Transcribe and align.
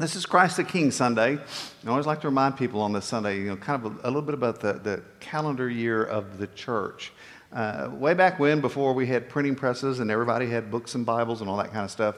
This 0.00 0.16
is 0.16 0.24
Christ 0.24 0.56
the 0.56 0.64
King 0.64 0.90
Sunday. 0.90 1.36
I 1.36 1.90
always 1.90 2.06
like 2.06 2.22
to 2.22 2.28
remind 2.28 2.56
people 2.56 2.80
on 2.80 2.90
this 2.94 3.04
Sunday, 3.04 3.36
you 3.36 3.48
know, 3.48 3.56
kind 3.56 3.84
of 3.84 3.92
a, 3.92 3.98
a 4.04 4.08
little 4.08 4.22
bit 4.22 4.32
about 4.32 4.58
the, 4.58 4.72
the 4.72 5.02
calendar 5.20 5.68
year 5.68 6.02
of 6.02 6.38
the 6.38 6.46
church. 6.46 7.12
Uh, 7.52 7.90
way 7.92 8.14
back 8.14 8.38
when, 8.38 8.62
before 8.62 8.94
we 8.94 9.06
had 9.06 9.28
printing 9.28 9.54
presses 9.54 10.00
and 10.00 10.10
everybody 10.10 10.46
had 10.46 10.70
books 10.70 10.94
and 10.94 11.04
Bibles 11.04 11.42
and 11.42 11.50
all 11.50 11.58
that 11.58 11.70
kind 11.70 11.84
of 11.84 11.90
stuff, 11.90 12.16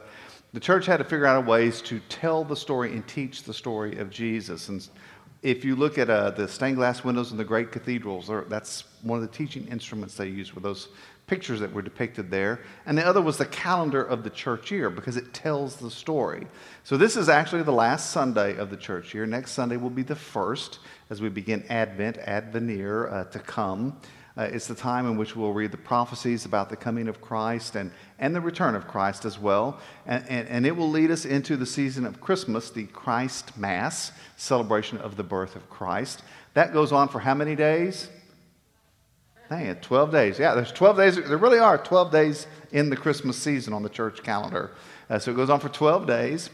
the 0.53 0.61
church 0.61 0.87
had 0.87 0.99
to 0.99 1.05
figure 1.05 1.27
out 1.27 1.45
ways 1.45 1.83
to 1.83 1.99
tell 2.09 2.45
the 2.45 2.55
story 2.55 2.93
and 2.93 3.05
teach 3.09 3.43
the 3.43 3.53
story 3.53 3.99
of 3.99 4.11
Jesus. 4.11 4.69
And 4.69 4.89
if 5.43 5.65
you 5.65 5.75
look 5.75 5.99
at 5.99 6.09
uh, 6.09 6.31
the 6.31 6.47
stained 6.47 6.77
glass 6.77 7.03
windows 7.03 7.33
in 7.33 7.37
the 7.37 7.45
great 7.45 7.73
cathedrals, 7.73 8.31
that's 8.49 8.85
one 9.03 9.21
of 9.21 9.29
the 9.29 9.37
teaching 9.37 9.67
instruments 9.67 10.17
they 10.17 10.29
use 10.29 10.49
for 10.49 10.61
those 10.61 10.91
pictures 11.33 11.61
that 11.61 11.73
were 11.73 11.81
depicted 11.81 12.31
there. 12.31 12.61
And 12.85 12.99
the 12.99 13.07
other 13.07 13.23
was 13.23 13.39
the 13.39 13.47
calendar 13.47 14.03
of 14.03 14.23
the 14.23 14.29
church 14.29 14.71
year 14.71 14.91
because 14.91 15.17
it 15.17 15.33
tells 15.33 15.77
the 15.77 15.91
story. 15.91 16.47
So 16.85 16.99
this 16.99 17.17
is 17.17 17.31
actually 17.31 17.63
the 17.63 17.73
last 17.73 18.11
Sunday 18.11 18.55
of 18.59 18.69
the 18.69 18.77
church 18.77 19.15
year. 19.15 19.25
Next 19.25 19.53
Sunday 19.53 19.79
will 19.79 19.89
be 19.89 20.03
the 20.03 20.15
first 20.15 20.81
as 21.09 21.23
we 21.23 21.31
begin 21.31 21.65
Advent, 21.71 22.19
Advenire, 22.19 23.09
uh, 23.09 23.25
to 23.31 23.39
come. 23.39 23.99
Uh, 24.37 24.43
it's 24.43 24.67
the 24.67 24.75
time 24.75 25.07
in 25.07 25.17
which 25.17 25.35
we'll 25.35 25.55
read 25.55 25.71
the 25.71 25.79
prophecies 25.79 26.45
about 26.45 26.69
the 26.69 26.77
coming 26.77 27.09
of 27.09 27.23
Christ 27.23 27.77
and, 27.77 27.91
and 28.19 28.37
the 28.37 28.41
return 28.43 28.75
of 28.75 28.87
Christ 28.87 29.25
as 29.25 29.39
well. 29.39 29.81
And, 30.05 30.23
and, 30.29 30.47
and, 30.49 30.67
it 30.67 30.77
will 30.77 30.91
lead 30.91 31.11
us 31.11 31.25
into 31.25 31.57
the 31.57 31.65
season 31.65 32.05
of 32.05 32.21
Christmas, 32.21 32.69
the 32.69 32.85
Christ 32.85 33.57
Mass, 33.57 34.13
celebration 34.37 34.99
of 34.99 35.17
the 35.17 35.25
birth 35.25 35.57
of 35.57 35.71
Christ. 35.71 36.23
That 36.53 36.75
goes 36.75 36.93
on 36.93 37.09
for 37.09 37.21
how 37.21 37.33
many 37.33 37.57
days? 37.57 38.11
Dang 39.53 39.77
12 39.77 40.11
days. 40.11 40.39
Yeah, 40.39 40.55
there's 40.55 40.73
12 40.73 40.97
days. 40.97 41.17
There 41.17 41.37
really 41.37 41.59
are 41.59 41.77
12 41.77 42.11
days 42.11 42.47
in 42.71 42.89
the 42.89 42.97
Christmas 42.97 43.37
season 43.37 43.75
on 43.75 43.83
the 43.83 43.91
church 43.91 44.23
calendar. 44.23 44.71
Uh, 45.11 45.19
so 45.19 45.31
it 45.31 45.35
goes 45.35 45.51
on 45.51 45.61
for 45.61 45.69
12 45.69 46.07
days. 46.07 46.49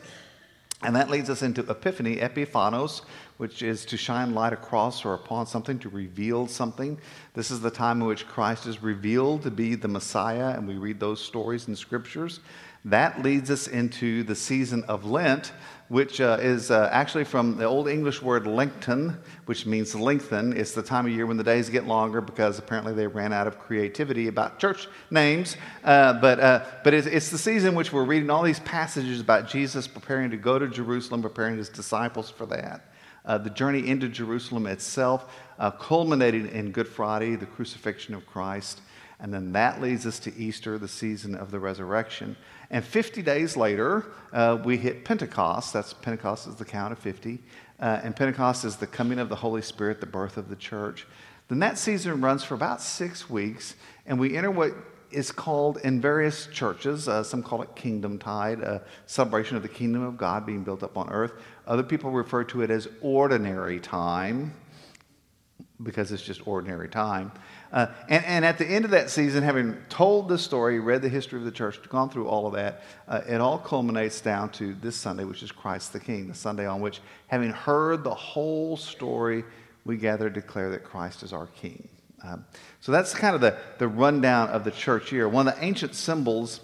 And 0.82 0.96
that 0.96 1.08
leads 1.08 1.30
us 1.30 1.42
into 1.42 1.60
Epiphany, 1.70 2.16
Epiphanos, 2.16 3.02
which 3.36 3.62
is 3.62 3.84
to 3.86 3.96
shine 3.96 4.34
light 4.34 4.52
across 4.52 5.05
or 5.05 5.14
upon 5.14 5.46
something, 5.46 5.78
to 5.78 5.88
reveal 5.88 6.48
something. 6.48 6.98
This 7.34 7.52
is 7.52 7.60
the 7.60 7.70
time 7.70 8.00
in 8.00 8.08
which 8.08 8.27
Christ 8.27 8.66
is 8.66 8.82
revealed 8.82 9.42
to 9.42 9.52
be 9.52 9.77
the 9.77 9.86
Messiah, 9.86 10.48
and 10.56 10.66
we 10.66 10.74
read 10.74 10.98
those 10.98 11.20
stories 11.20 11.68
in 11.68 11.77
scriptures. 11.77 12.40
That 12.84 13.22
leads 13.22 13.48
us 13.48 13.68
into 13.68 14.24
the 14.24 14.34
season 14.34 14.83
of 14.84 15.05
Lent, 15.05 15.52
which 15.89 16.20
uh, 16.20 16.36
is 16.41 16.70
uh, 16.70 16.89
actually 16.92 17.25
from 17.25 17.56
the 17.56 17.64
Old 17.64 17.89
English 17.89 18.20
word 18.20 18.47
lengthen, 18.47 19.19
which 19.47 19.64
means 19.64 19.95
lengthen. 19.95 20.55
It's 20.55 20.72
the 20.72 20.83
time 20.83 21.06
of 21.06 21.12
year 21.12 21.25
when 21.27 21.39
the 21.39 21.45
days 21.45 21.70
get 21.70 21.86
longer 21.86 22.20
because 22.20 22.58
apparently 22.58 22.92
they 22.92 23.06
ran 23.06 23.33
out 23.33 23.47
of 23.47 23.58
creativity 23.58 24.28
about 24.28 24.58
church 24.58 24.86
names. 25.11 25.56
Uh, 25.83 26.12
but 26.14 26.41
uh, 26.41 26.64
but 26.84 26.92
it's, 26.92 27.06
it's, 27.06 27.30
the 27.30 27.39
season 27.39 27.70
in 27.70 27.75
which 27.75 27.92
we're 27.92 28.05
reading 28.05 28.28
all 28.28 28.42
these 28.42 28.61
passages 28.61 29.20
about 29.20 29.48
Jesus 29.48 29.89
preparing 29.89 30.30
to 30.30 30.36
go 30.36 30.58
to 30.58 30.69
Jerusalem, 30.69 31.22
preparing 31.22 31.56
his 31.56 31.70
disciples 31.70 32.30
for 32.30 32.45
that. 32.47 32.92
Uh, 33.25 33.39
the 33.39 33.50
journey 33.50 33.86
into 33.86 34.08
Jerusalem 34.08 34.67
itself, 34.67 35.34
uh, 35.58 35.70
culminating 35.70 36.48
in 36.48 36.70
Good 36.70 36.89
Friday, 36.89 37.34
the 37.36 37.47
crucifixion 37.47 38.14
of 38.14 38.27
Christ. 38.27 38.80
And 39.20 39.34
then 39.34 39.52
that 39.52 39.80
leads 39.80 40.06
us 40.06 40.19
to 40.20 40.36
Easter, 40.36 40.78
the 40.78 40.88
season 40.88 41.34
of 41.34 41.50
the 41.50 41.58
resurrection. 41.58 42.36
And 42.70 42.84
50 42.84 43.22
days 43.22 43.56
later, 43.56 44.06
uh, 44.33 44.58
we 44.64 44.77
hit 44.77 45.05
Pentecost. 45.05 45.72
That's 45.72 45.92
Pentecost 45.92 46.47
is 46.47 46.55
the 46.55 46.64
count 46.64 46.92
of 46.92 46.98
50. 46.98 47.41
Uh, 47.80 48.00
and 48.02 48.14
Pentecost 48.14 48.64
is 48.64 48.77
the 48.77 48.86
coming 48.86 49.19
of 49.19 49.28
the 49.28 49.36
Holy 49.36 49.62
Spirit, 49.62 50.00
the 50.00 50.06
birth 50.06 50.36
of 50.36 50.48
the 50.48 50.56
church. 50.56 51.06
Then 51.48 51.61
that 51.61 51.78
season 51.78 52.20
runs 52.20 52.44
for 52.44 52.55
about 52.55 52.80
six 52.83 53.28
weeks, 53.30 53.74
and 54.06 54.20
we 54.20 54.36
enter 54.36 54.50
what 54.50 54.72
is 55.11 55.33
called 55.33 55.78
in 55.78 56.00
various 56.00 56.46
churches, 56.48 57.08
uh, 57.08 57.22
some 57.22 57.42
call 57.42 57.62
it 57.62 57.74
Kingdom 57.74 58.19
Tide, 58.19 58.61
a 58.61 58.83
celebration 59.06 59.56
of 59.56 59.62
the 59.62 59.69
kingdom 59.69 60.02
of 60.02 60.19
God 60.19 60.44
being 60.44 60.62
built 60.62 60.83
up 60.83 60.98
on 60.98 61.08
earth. 61.08 61.33
Other 61.66 61.83
people 61.83 62.11
refer 62.11 62.44
to 62.44 62.61
it 62.62 62.70
as 62.70 62.89
ordinary 63.00 63.80
time 63.80 64.52
because 65.83 66.12
it's 66.12 66.22
just 66.22 66.46
ordinary 66.46 66.89
time. 66.89 67.33
Uh, 67.72 67.86
and, 68.08 68.24
and, 68.24 68.44
at 68.44 68.56
the 68.56 68.66
end 68.66 68.84
of 68.84 68.90
that 68.92 69.11
season, 69.11 69.42
having 69.42 69.77
told 69.90 70.29
the 70.29 70.39
story, 70.39 70.80
read 70.80 71.02
the 71.02 71.08
history 71.08 71.39
of 71.39 71.45
the 71.45 71.51
church, 71.51 71.79
gone 71.90 72.08
through 72.08 72.27
all 72.27 72.46
of 72.46 72.55
that, 72.55 72.83
uh, 73.06 73.20
it 73.29 73.40
all 73.40 73.58
culminates 73.58 74.20
down 74.23 74.48
to 74.48 74.74
this 74.74 74.96
Sunday, 74.96 75.24
which 75.24 75.42
is 75.42 75.52
Christ 75.52 75.92
the 75.92 76.01
King, 76.01 76.29
the 76.29 76.34
Sunday 76.34 76.67
on 76.67 76.80
which, 76.80 77.01
having 77.27 77.51
heard 77.51 78.05
the 78.05 78.14
whole 78.14 78.77
story, 78.77 79.45
we 79.84 79.98
gather 79.98 80.30
to 80.30 80.40
declare 80.40 80.70
that 80.70 80.83
Christ 80.83 81.23
is 81.23 81.33
our 81.33 81.46
King. 81.46 81.89
Um, 82.24 82.45
so 82.80 82.90
that's 82.90 83.14
kind 83.14 83.34
of 83.34 83.40
the, 83.40 83.56
the 83.79 83.89
rundown 83.89 84.48
of 84.48 84.64
the 84.64 84.70
church 84.70 85.12
year. 85.12 85.29
One 85.29 85.46
of 85.46 85.55
the 85.55 85.64
ancient 85.64 85.95
symbols 85.95 86.61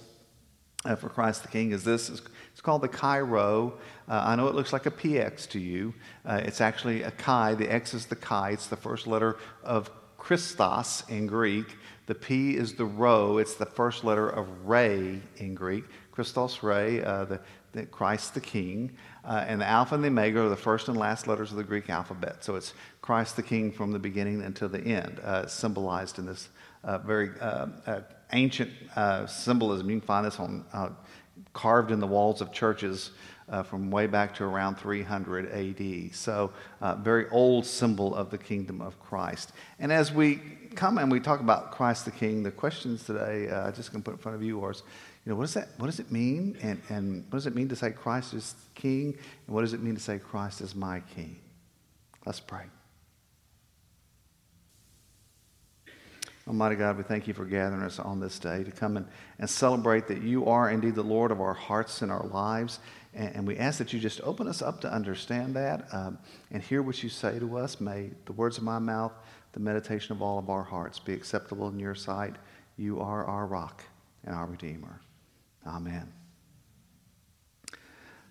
uh, 0.84 0.96
for 0.96 1.08
Christ 1.08 1.42
the 1.42 1.48
King 1.48 1.72
is 1.72 1.84
this. 1.84 2.08
It's 2.08 2.60
called 2.60 2.82
the 2.82 2.88
Chi 2.88 3.20
Rho. 3.20 3.74
Uh, 4.08 4.22
I 4.26 4.36
know 4.36 4.48
it 4.48 4.54
looks 4.54 4.72
like 4.72 4.86
a 4.86 4.90
PX 4.90 5.48
to 5.50 5.58
you. 5.58 5.94
Uh, 6.24 6.40
it's 6.44 6.60
actually 6.60 7.02
a 7.02 7.10
Chi. 7.10 7.54
The 7.54 7.72
X 7.72 7.94
is 7.94 8.06
the 8.06 8.16
Chi. 8.16 8.50
It's 8.50 8.66
the 8.66 8.76
first 8.76 9.06
letter 9.06 9.36
of 9.62 9.90
Christos 10.24 11.04
in 11.10 11.26
Greek. 11.26 11.76
The 12.06 12.14
P 12.14 12.56
is 12.56 12.72
the 12.72 12.86
Rho. 12.86 13.36
It's 13.36 13.56
the 13.56 13.66
first 13.66 14.04
letter 14.04 14.26
of 14.26 14.48
Ray 14.66 15.20
in 15.36 15.54
Greek. 15.54 15.84
Christos 16.12 16.62
Ray, 16.62 17.04
uh, 17.04 17.26
the, 17.26 17.40
the, 17.72 17.84
Christ 17.84 18.32
the 18.32 18.40
King. 18.40 18.96
Uh, 19.22 19.44
and 19.46 19.60
the 19.60 19.66
Alpha 19.66 19.94
and 19.94 20.02
the 20.02 20.08
Omega 20.08 20.40
are 20.40 20.48
the 20.48 20.56
first 20.56 20.88
and 20.88 20.96
last 20.96 21.26
letters 21.26 21.50
of 21.50 21.58
the 21.58 21.62
Greek 21.62 21.90
alphabet. 21.90 22.42
So 22.42 22.56
it's 22.56 22.72
Christ 23.02 23.36
the 23.36 23.42
King 23.42 23.70
from 23.70 23.92
the 23.92 23.98
beginning 23.98 24.40
until 24.40 24.70
the 24.70 24.80
end, 24.80 25.20
uh, 25.20 25.46
symbolized 25.46 26.18
in 26.18 26.24
this 26.24 26.48
uh, 26.84 26.96
very 26.98 27.28
uh, 27.38 27.66
uh, 27.86 28.00
ancient 28.32 28.70
symbolism. 29.26 29.90
You 29.90 30.00
can 30.00 30.06
find 30.06 30.24
this 30.24 30.40
on 30.40 30.64
carved 31.52 31.90
in 31.90 32.00
the 32.00 32.06
walls 32.06 32.40
of 32.40 32.50
churches 32.50 33.10
uh, 33.48 33.62
from 33.62 33.90
way 33.90 34.06
back 34.06 34.34
to 34.36 34.44
around 34.44 34.76
300 34.76 35.50
AD. 35.52 36.14
So, 36.14 36.52
uh, 36.80 36.94
very 36.96 37.28
old 37.30 37.66
symbol 37.66 38.14
of 38.14 38.30
the 38.30 38.38
kingdom 38.38 38.80
of 38.80 38.98
Christ. 39.00 39.52
And 39.78 39.92
as 39.92 40.12
we 40.12 40.36
come 40.74 40.98
and 40.98 41.10
we 41.10 41.20
talk 41.20 41.40
about 41.40 41.72
Christ 41.72 42.04
the 42.04 42.10
King, 42.10 42.42
the 42.42 42.50
questions 42.50 43.04
today, 43.04 43.48
uh, 43.48 43.70
just 43.72 43.92
going 43.92 44.02
to 44.02 44.04
put 44.04 44.16
in 44.16 44.18
front 44.18 44.36
of 44.36 44.42
you, 44.42 44.62
are, 44.64 44.72
you 44.72 44.82
know, 45.26 45.36
what 45.36 45.44
does 45.44 45.54
that, 45.54 45.68
what 45.78 45.86
does 45.86 46.00
it 46.00 46.10
mean? 46.10 46.56
And, 46.62 46.80
and 46.88 47.24
what 47.24 47.38
does 47.38 47.46
it 47.46 47.54
mean 47.54 47.68
to 47.68 47.76
say 47.76 47.90
Christ 47.90 48.34
is 48.34 48.54
King? 48.74 49.16
And 49.46 49.54
what 49.54 49.62
does 49.62 49.72
it 49.72 49.82
mean 49.82 49.94
to 49.94 50.00
say 50.00 50.18
Christ 50.18 50.60
is 50.60 50.74
my 50.74 51.00
King? 51.14 51.36
Let's 52.26 52.40
pray. 52.40 52.64
Almighty 56.46 56.76
God, 56.76 56.98
we 56.98 57.04
thank 57.04 57.26
you 57.26 57.32
for 57.32 57.46
gathering 57.46 57.80
us 57.80 57.98
on 57.98 58.20
this 58.20 58.38
day 58.38 58.64
to 58.64 58.70
come 58.70 58.98
and, 58.98 59.06
and 59.38 59.48
celebrate 59.48 60.06
that 60.08 60.20
you 60.20 60.44
are 60.44 60.68
indeed 60.68 60.94
the 60.94 61.02
Lord 61.02 61.30
of 61.30 61.40
our 61.40 61.54
hearts 61.54 62.02
and 62.02 62.12
our 62.12 62.26
lives. 62.26 62.80
And, 63.14 63.36
and 63.36 63.46
we 63.46 63.56
ask 63.56 63.78
that 63.78 63.92
you 63.92 64.00
just 64.00 64.20
open 64.22 64.48
us 64.48 64.62
up 64.62 64.80
to 64.82 64.92
understand 64.92 65.54
that 65.56 65.86
um, 65.92 66.18
and 66.50 66.62
hear 66.62 66.82
what 66.82 67.02
you 67.02 67.08
say 67.08 67.38
to 67.38 67.58
us. 67.58 67.80
May 67.80 68.10
the 68.26 68.32
words 68.32 68.58
of 68.58 68.64
my 68.64 68.78
mouth, 68.78 69.12
the 69.52 69.60
meditation 69.60 70.12
of 70.12 70.22
all 70.22 70.38
of 70.38 70.50
our 70.50 70.64
hearts 70.64 70.98
be 70.98 71.12
acceptable 71.12 71.68
in 71.68 71.78
your 71.78 71.94
sight. 71.94 72.34
You 72.76 73.00
are 73.00 73.24
our 73.24 73.46
rock 73.46 73.82
and 74.24 74.34
our 74.34 74.46
Redeemer. 74.46 75.00
Amen. 75.66 76.12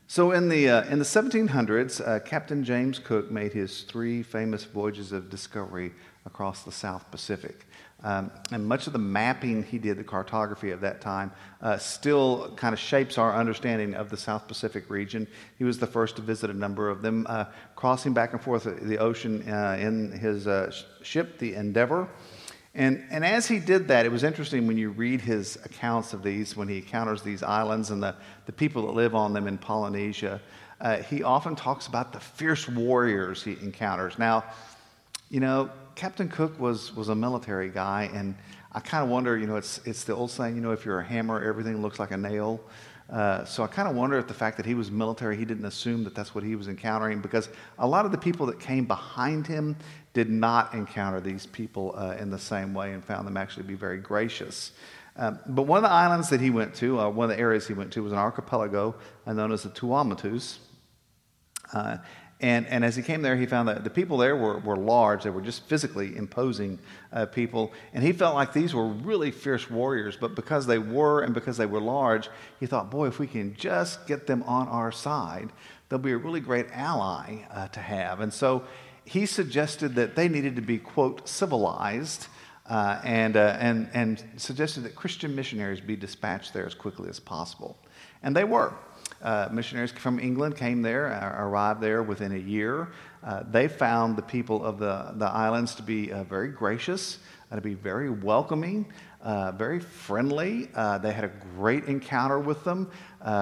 So 0.07 0.31
in 0.31 0.49
the, 0.49 0.69
uh, 0.69 0.83
in 0.83 0.99
the 0.99 1.05
1700s, 1.05 2.07
uh, 2.07 2.19
Captain 2.19 2.63
James 2.63 2.99
Cook 2.99 3.31
made 3.31 3.53
his 3.53 3.81
three 3.81 4.21
famous 4.21 4.63
voyages 4.63 5.11
of 5.11 5.29
discovery 5.29 5.93
across 6.25 6.63
the 6.63 6.71
South 6.71 7.09
Pacific. 7.09 7.65
Um, 8.03 8.31
and 8.51 8.65
much 8.65 8.87
of 8.87 8.93
the 8.93 8.99
mapping 8.99 9.63
he 9.63 9.77
did, 9.77 9.97
the 9.97 10.03
cartography 10.03 10.71
of 10.71 10.81
that 10.81 10.99
time, 10.99 11.31
uh, 11.61 11.77
still 11.77 12.53
kind 12.57 12.73
of 12.73 12.79
shapes 12.79 13.17
our 13.17 13.33
understanding 13.33 13.93
of 13.95 14.09
the 14.09 14.17
South 14.17 14.47
Pacific 14.47 14.89
region. 14.89 15.25
He 15.57 15.63
was 15.63 15.79
the 15.79 15.87
first 15.87 16.17
to 16.17 16.21
visit 16.21 16.49
a 16.49 16.53
number 16.53 16.89
of 16.89 17.01
them, 17.01 17.25
uh, 17.29 17.45
crossing 17.75 18.13
back 18.13 18.33
and 18.33 18.41
forth 18.41 18.63
the 18.63 18.97
ocean 18.97 19.47
uh, 19.49 19.77
in 19.79 20.11
his 20.11 20.47
uh, 20.47 20.71
ship, 21.01 21.39
the 21.39 21.55
Endeavour. 21.55 22.09
And, 22.75 23.05
and 23.11 23.23
as 23.23 23.47
he 23.47 23.59
did 23.59 23.87
that, 23.89 24.05
it 24.05 24.11
was 24.11 24.23
interesting 24.23 24.67
when 24.67 24.77
you 24.77 24.89
read 24.89 25.21
his 25.21 25.57
accounts 25.63 26.13
of 26.13 26.23
these, 26.23 26.57
when 26.57 26.67
he 26.67 26.77
encounters 26.77 27.21
these 27.21 27.43
islands 27.43 27.91
and 27.91 28.01
the, 28.01 28.15
the 28.47 28.51
people 28.51 28.87
that 28.87 28.93
live 28.93 29.15
on 29.15 29.31
them 29.31 29.47
in 29.47 29.57
Polynesia, 29.59 30.41
uh, 30.81 30.97
he 30.97 31.23
often 31.23 31.55
talks 31.55 31.87
about 31.87 32.11
the 32.11 32.19
fierce 32.19 32.67
warriors 32.67 33.43
he 33.43 33.53
encounters. 33.61 34.17
Now, 34.17 34.43
you 35.29 35.39
know, 35.39 35.69
Captain 35.95 36.27
Cook 36.27 36.59
was, 36.59 36.95
was 36.95 37.09
a 37.09 37.15
military 37.15 37.69
guy, 37.69 38.09
and 38.13 38.35
I 38.71 38.79
kind 38.79 39.03
of 39.03 39.09
wonder, 39.09 39.37
you 39.37 39.45
know, 39.45 39.55
it's, 39.55 39.79
it's 39.85 40.03
the 40.03 40.15
old 40.15 40.31
saying, 40.31 40.55
you 40.55 40.61
know, 40.61 40.71
if 40.71 40.85
you're 40.85 40.99
a 40.99 41.05
hammer, 41.05 41.43
everything 41.43 41.81
looks 41.81 41.99
like 41.99 42.11
a 42.11 42.17
nail. 42.17 42.59
Uh, 43.09 43.45
so 43.45 43.63
I 43.63 43.67
kind 43.67 43.87
of 43.87 43.95
wonder 43.95 44.17
if 44.17 44.27
the 44.27 44.33
fact 44.33 44.57
that 44.57 44.65
he 44.65 44.73
was 44.73 44.89
military, 44.89 45.37
he 45.37 45.45
didn't 45.45 45.65
assume 45.65 46.03
that 46.05 46.15
that's 46.15 46.33
what 46.33 46.43
he 46.43 46.55
was 46.55 46.67
encountering 46.67 47.19
because 47.19 47.49
a 47.77 47.87
lot 47.87 48.05
of 48.05 48.11
the 48.11 48.17
people 48.17 48.45
that 48.47 48.59
came 48.59 48.85
behind 48.85 49.45
him 49.45 49.75
did 50.13 50.29
not 50.29 50.73
encounter 50.73 51.19
these 51.19 51.45
people 51.45 51.93
uh, 51.95 52.15
in 52.19 52.31
the 52.31 52.39
same 52.39 52.73
way 52.73 52.93
and 52.93 53.03
found 53.03 53.27
them 53.27 53.37
actually 53.37 53.63
to 53.63 53.67
be 53.67 53.75
very 53.75 53.97
gracious. 53.97 54.71
Um, 55.15 55.39
but 55.45 55.63
one 55.63 55.77
of 55.77 55.83
the 55.83 55.91
islands 55.91 56.29
that 56.29 56.41
he 56.41 56.49
went 56.49 56.73
to, 56.75 56.99
uh, 56.99 57.09
one 57.09 57.29
of 57.29 57.35
the 57.35 57.41
areas 57.41 57.67
he 57.67 57.73
went 57.73 57.91
to, 57.93 58.01
was 58.01 58.13
an 58.13 58.17
archipelago 58.17 58.95
known 59.27 59.51
as 59.51 59.63
the 59.63 59.69
Tuamotus. 59.69 60.57
And, 62.43 62.67
and 62.67 62.83
as 62.83 62.97
he 62.97 63.01
came 63.01 63.21
there, 63.21 63.37
he 63.37 63.45
found 63.45 63.69
that 63.69 63.85
the 63.85 63.89
people 63.89 64.17
there 64.17 64.35
were, 64.35 64.59
were 64.59 64.75
large. 64.75 65.23
They 65.23 65.29
were 65.29 65.41
just 65.41 65.63
physically 65.69 66.17
imposing 66.17 66.77
uh, 67.13 67.25
people. 67.27 67.71
And 67.93 68.03
he 68.03 68.11
felt 68.11 68.35
like 68.35 68.51
these 68.51 68.75
were 68.75 68.85
really 68.85 69.31
fierce 69.31 69.69
warriors. 69.69 70.17
But 70.17 70.35
because 70.35 70.67
they 70.67 70.77
were 70.77 71.21
and 71.21 71.33
because 71.33 71.55
they 71.55 71.65
were 71.65 71.79
large, 71.79 72.29
he 72.59 72.65
thought, 72.65 72.91
boy, 72.91 73.07
if 73.07 73.17
we 73.17 73.27
can 73.27 73.55
just 73.55 74.05
get 74.07 74.27
them 74.27 74.43
on 74.43 74.67
our 74.67 74.91
side, 74.91 75.53
they'll 75.87 75.99
be 75.99 76.11
a 76.11 76.17
really 76.17 76.41
great 76.41 76.67
ally 76.73 77.37
uh, 77.49 77.69
to 77.69 77.79
have. 77.79 78.19
And 78.19 78.33
so 78.33 78.65
he 79.05 79.25
suggested 79.25 79.95
that 79.95 80.17
they 80.17 80.27
needed 80.27 80.57
to 80.57 80.61
be, 80.61 80.79
quote, 80.79 81.25
civilized. 81.29 82.27
Uh, 82.65 82.99
and, 83.03 83.35
uh, 83.35 83.57
and, 83.59 83.89
and 83.93 84.23
suggested 84.37 84.81
that 84.81 84.95
Christian 84.95 85.35
missionaries 85.35 85.81
be 85.81 85.97
dispatched 85.97 86.53
there 86.53 86.65
as 86.65 86.73
quickly 86.73 87.09
as 87.09 87.19
possible. 87.19 87.77
And 88.21 88.35
they 88.35 88.45
were. 88.45 88.73
Uh, 89.21 89.47
missionaries 89.51 89.91
from 89.91 90.19
England 90.19 90.57
came 90.57 90.81
there, 90.81 91.07
uh, 91.07 91.41
arrived 91.41 91.79
there 91.79 92.03
within 92.03 92.33
a 92.33 92.37
year. 92.37 92.89
Uh, 93.23 93.41
they 93.49 93.69
found 93.69 94.17
the 94.17 94.21
people 94.21 94.65
of 94.65 94.77
the, 94.79 95.13
the 95.15 95.25
islands 95.25 95.75
to 95.75 95.83
be 95.83 96.11
uh, 96.11 96.23
very 96.25 96.49
gracious, 96.49 97.19
uh, 97.51 97.55
to 97.55 97.61
be 97.61 97.73
very 97.73 98.09
welcoming, 98.09 98.85
uh, 99.21 99.53
very 99.53 99.79
friendly. 99.79 100.65
they 101.01 101.13
had 101.13 101.23
a 101.23 101.31
great 101.55 101.85
encounter 101.85 102.39
with 102.39 102.63
them. 102.65 102.91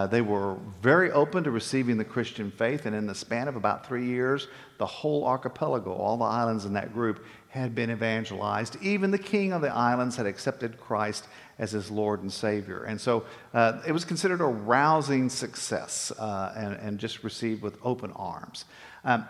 They 0.07 0.21
were 0.21 0.57
very 0.81 1.11
open 1.11 1.43
to 1.43 1.51
receiving 1.51 1.97
the 1.97 2.05
Christian 2.05 2.51
faith, 2.51 2.85
and 2.85 2.95
in 2.95 3.07
the 3.07 3.15
span 3.15 3.47
of 3.47 3.55
about 3.55 3.85
three 3.85 4.05
years, 4.05 4.47
the 4.77 4.85
whole 4.85 5.25
archipelago, 5.25 5.91
all 5.93 6.17
the 6.17 6.25
islands 6.25 6.65
in 6.65 6.73
that 6.73 6.93
group, 6.93 7.23
had 7.51 7.75
been 7.75 7.91
evangelized. 7.91 8.77
Even 8.81 9.11
the 9.11 9.17
king 9.17 9.51
of 9.51 9.61
the 9.61 9.73
islands 9.73 10.15
had 10.15 10.25
accepted 10.25 10.79
Christ 10.79 11.27
as 11.59 11.71
his 11.71 11.91
Lord 11.91 12.21
and 12.21 12.31
Savior. 12.31 12.85
And 12.85 12.99
so 12.99 13.25
uh, 13.53 13.81
it 13.85 13.91
was 13.91 14.05
considered 14.05 14.39
a 14.39 14.45
rousing 14.45 15.29
success 15.29 16.13
uh, 16.17 16.53
and, 16.55 16.75
and, 16.75 16.97
just 16.97 17.25
received 17.25 17.61
with 17.61 17.77
open 17.83 18.11
arms. 18.13 18.65
Um, 19.03 19.25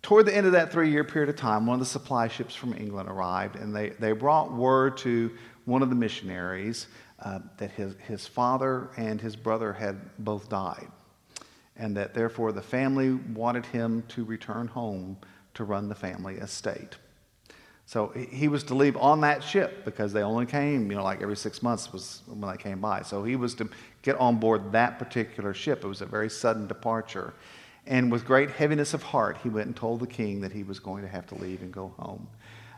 toward 0.00 0.26
the 0.26 0.34
end 0.34 0.46
of 0.46 0.52
that 0.52 0.72
three 0.72 0.90
year 0.90 1.04
period 1.04 1.28
of 1.28 1.36
time, 1.36 1.66
one 1.66 1.74
of 1.74 1.80
the 1.80 1.86
supply 1.86 2.26
ships 2.26 2.54
from 2.54 2.72
England 2.72 3.08
arrived, 3.10 3.56
and 3.56 3.76
they, 3.76 3.90
they 3.90 4.12
brought 4.12 4.52
word 4.52 4.96
to 4.98 5.30
one 5.66 5.82
of 5.82 5.90
the 5.90 5.94
missionaries 5.94 6.86
uh, 7.22 7.38
that 7.58 7.70
his, 7.70 7.94
his 8.06 8.26
father 8.26 8.90
and 8.96 9.20
his 9.20 9.36
brother 9.36 9.72
had 9.72 9.98
both 10.18 10.48
died, 10.48 10.88
and 11.76 11.96
that 11.96 12.14
therefore 12.14 12.52
the 12.52 12.62
family 12.62 13.12
wanted 13.34 13.64
him 13.66 14.02
to 14.08 14.24
return 14.24 14.66
home 14.66 15.16
to 15.54 15.64
run 15.64 15.88
the 15.88 15.94
family 15.94 16.34
estate. 16.36 16.96
So 17.84 18.08
he 18.08 18.48
was 18.48 18.64
to 18.64 18.74
leave 18.74 18.96
on 18.96 19.20
that 19.20 19.42
ship 19.42 19.84
because 19.84 20.12
they 20.12 20.22
only 20.22 20.46
came, 20.46 20.90
you 20.90 20.96
know, 20.96 21.04
like 21.04 21.20
every 21.20 21.36
six 21.36 21.62
months 21.62 21.92
was 21.92 22.22
when 22.26 22.50
they 22.50 22.56
came 22.56 22.80
by. 22.80 23.02
So 23.02 23.22
he 23.22 23.36
was 23.36 23.54
to 23.56 23.68
get 24.02 24.16
on 24.16 24.36
board 24.36 24.72
that 24.72 24.98
particular 24.98 25.52
ship. 25.52 25.84
It 25.84 25.88
was 25.88 26.00
a 26.00 26.06
very 26.06 26.30
sudden 26.30 26.66
departure. 26.66 27.34
And 27.86 28.10
with 28.10 28.24
great 28.24 28.50
heaviness 28.50 28.94
of 28.94 29.02
heart, 29.02 29.36
he 29.42 29.48
went 29.48 29.66
and 29.66 29.76
told 29.76 30.00
the 30.00 30.06
king 30.06 30.40
that 30.40 30.52
he 30.52 30.62
was 30.62 30.78
going 30.78 31.02
to 31.02 31.08
have 31.08 31.26
to 31.28 31.34
leave 31.34 31.62
and 31.62 31.72
go 31.72 31.92
home. 31.98 32.28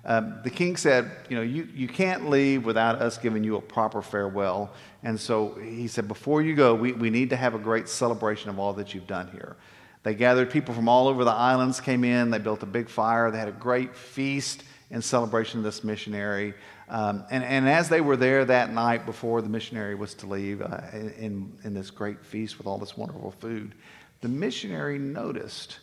Um, 0.06 0.40
the 0.44 0.50
king 0.50 0.76
said, 0.76 1.10
You 1.28 1.36
know, 1.36 1.42
you, 1.42 1.68
you 1.74 1.88
can't 1.88 2.28
leave 2.28 2.64
without 2.64 3.00
us 3.00 3.16
giving 3.16 3.42
you 3.42 3.56
a 3.56 3.62
proper 3.62 4.02
farewell. 4.02 4.72
And 5.02 5.18
so 5.18 5.54
he 5.54 5.88
said, 5.88 6.08
Before 6.08 6.42
you 6.42 6.54
go, 6.54 6.74
we, 6.74 6.92
we 6.92 7.10
need 7.10 7.30
to 7.30 7.36
have 7.36 7.54
a 7.54 7.58
great 7.58 7.88
celebration 7.88 8.50
of 8.50 8.58
all 8.58 8.72
that 8.74 8.94
you've 8.94 9.06
done 9.06 9.28
here. 9.28 9.56
They 10.02 10.14
gathered 10.14 10.50
people 10.50 10.74
from 10.74 10.88
all 10.88 11.08
over 11.08 11.24
the 11.24 11.32
islands, 11.32 11.80
came 11.80 12.04
in, 12.04 12.30
they 12.30 12.38
built 12.38 12.62
a 12.62 12.66
big 12.66 12.90
fire, 12.90 13.30
they 13.30 13.38
had 13.38 13.48
a 13.48 13.52
great 13.52 13.96
feast 13.96 14.64
in 14.90 15.00
celebration 15.00 15.58
of 15.58 15.64
this 15.64 15.82
missionary. 15.82 16.52
Um, 16.90 17.24
and, 17.30 17.42
and 17.42 17.66
as 17.66 17.88
they 17.88 18.02
were 18.02 18.16
there 18.16 18.44
that 18.44 18.70
night 18.70 19.06
before 19.06 19.40
the 19.40 19.48
missionary 19.48 19.94
was 19.94 20.12
to 20.16 20.26
leave 20.26 20.60
uh, 20.60 20.80
in, 20.92 21.50
in 21.64 21.72
this 21.72 21.90
great 21.90 22.22
feast 22.22 22.58
with 22.58 22.66
all 22.66 22.76
this 22.76 22.96
wonderful 22.96 23.30
food, 23.30 23.74
the 24.20 24.28
missionary 24.28 24.98
noticed 24.98 25.78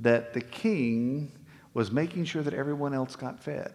that 0.00 0.34
the 0.34 0.40
king 0.42 1.32
was 1.74 1.90
making 1.90 2.24
sure 2.24 2.42
that 2.42 2.54
everyone 2.54 2.94
else 2.94 3.16
got 3.16 3.42
fed, 3.42 3.72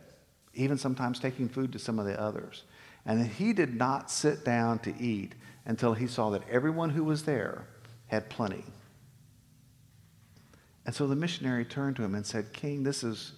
even 0.53 0.77
sometimes 0.77 1.19
taking 1.19 1.49
food 1.49 1.71
to 1.73 1.79
some 1.79 1.99
of 1.99 2.05
the 2.05 2.19
others. 2.19 2.63
And 3.05 3.25
he 3.25 3.53
did 3.53 3.75
not 3.75 4.11
sit 4.11 4.43
down 4.43 4.79
to 4.79 4.93
eat 5.01 5.33
until 5.65 5.93
he 5.93 6.07
saw 6.07 6.29
that 6.31 6.47
everyone 6.49 6.89
who 6.89 7.03
was 7.03 7.23
there 7.23 7.65
had 8.07 8.29
plenty. 8.29 8.63
And 10.85 10.95
so 10.95 11.07
the 11.07 11.15
missionary 11.15 11.65
turned 11.65 11.95
to 11.97 12.03
him 12.03 12.15
and 12.15 12.25
said, 12.25 12.53
King, 12.53 12.83
this 12.83 13.03
is, 13.03 13.33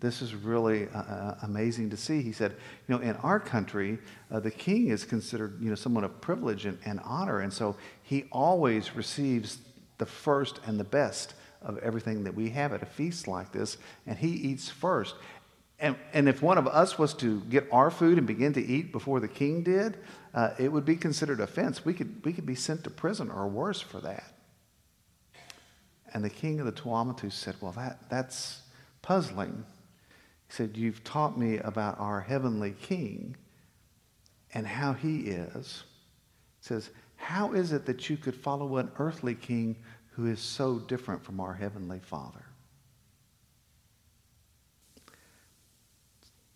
this 0.00 0.22
is 0.22 0.34
really 0.34 0.88
uh, 0.94 0.98
uh, 0.98 1.38
amazing 1.42 1.90
to 1.90 1.96
see. 1.96 2.22
He 2.22 2.32
said, 2.32 2.52
you 2.88 2.94
know, 2.94 3.02
in 3.02 3.16
our 3.16 3.38
country, 3.38 3.98
uh, 4.30 4.40
the 4.40 4.50
king 4.50 4.88
is 4.88 5.04
considered, 5.04 5.58
you 5.60 5.68
know, 5.68 5.74
someone 5.74 6.04
of 6.04 6.20
privilege 6.22 6.64
and, 6.64 6.78
and 6.86 7.00
honor. 7.04 7.40
And 7.40 7.52
so 7.52 7.76
he 8.02 8.24
always 8.32 8.96
receives 8.96 9.58
the 9.98 10.06
first 10.06 10.60
and 10.66 10.80
the 10.80 10.84
best 10.84 11.34
of 11.66 11.76
everything 11.78 12.24
that 12.24 12.34
we 12.34 12.48
have 12.50 12.72
at 12.72 12.82
a 12.82 12.86
feast 12.86 13.28
like 13.28 13.52
this, 13.52 13.76
and 14.06 14.16
he 14.16 14.28
eats 14.28 14.70
first. 14.70 15.14
And, 15.78 15.96
and 16.14 16.28
if 16.28 16.40
one 16.40 16.56
of 16.56 16.66
us 16.66 16.98
was 16.98 17.12
to 17.14 17.40
get 17.42 17.68
our 17.70 17.90
food 17.90 18.16
and 18.16 18.26
begin 18.26 18.54
to 18.54 18.64
eat 18.64 18.92
before 18.92 19.20
the 19.20 19.28
king 19.28 19.62
did, 19.62 19.98
uh, 20.32 20.50
it 20.58 20.72
would 20.72 20.86
be 20.86 20.96
considered 20.96 21.40
offense. 21.40 21.84
We 21.84 21.92
could, 21.92 22.24
we 22.24 22.32
could 22.32 22.46
be 22.46 22.54
sent 22.54 22.84
to 22.84 22.90
prison 22.90 23.30
or 23.30 23.46
worse 23.46 23.80
for 23.80 24.00
that. 24.00 24.32
And 26.14 26.24
the 26.24 26.30
king 26.30 26.60
of 26.60 26.66
the 26.66 26.72
Tuamotu 26.72 27.30
said, 27.30 27.56
Well, 27.60 27.72
that, 27.72 28.08
that's 28.08 28.62
puzzling. 29.02 29.66
He 30.48 30.54
said, 30.54 30.76
You've 30.76 31.04
taught 31.04 31.38
me 31.38 31.58
about 31.58 32.00
our 32.00 32.22
heavenly 32.22 32.74
King 32.80 33.36
and 34.54 34.66
how 34.66 34.94
he 34.94 35.18
is. 35.28 35.84
He 36.60 36.68
says, 36.68 36.88
How 37.16 37.52
is 37.52 37.72
it 37.72 37.84
that 37.84 38.08
you 38.08 38.16
could 38.16 38.34
follow 38.34 38.78
an 38.78 38.90
earthly 38.98 39.34
king 39.34 39.76
who 40.16 40.26
is 40.26 40.40
so 40.40 40.78
different 40.78 41.22
from 41.22 41.40
our 41.40 41.52
heavenly 41.52 42.00
Father? 42.00 42.42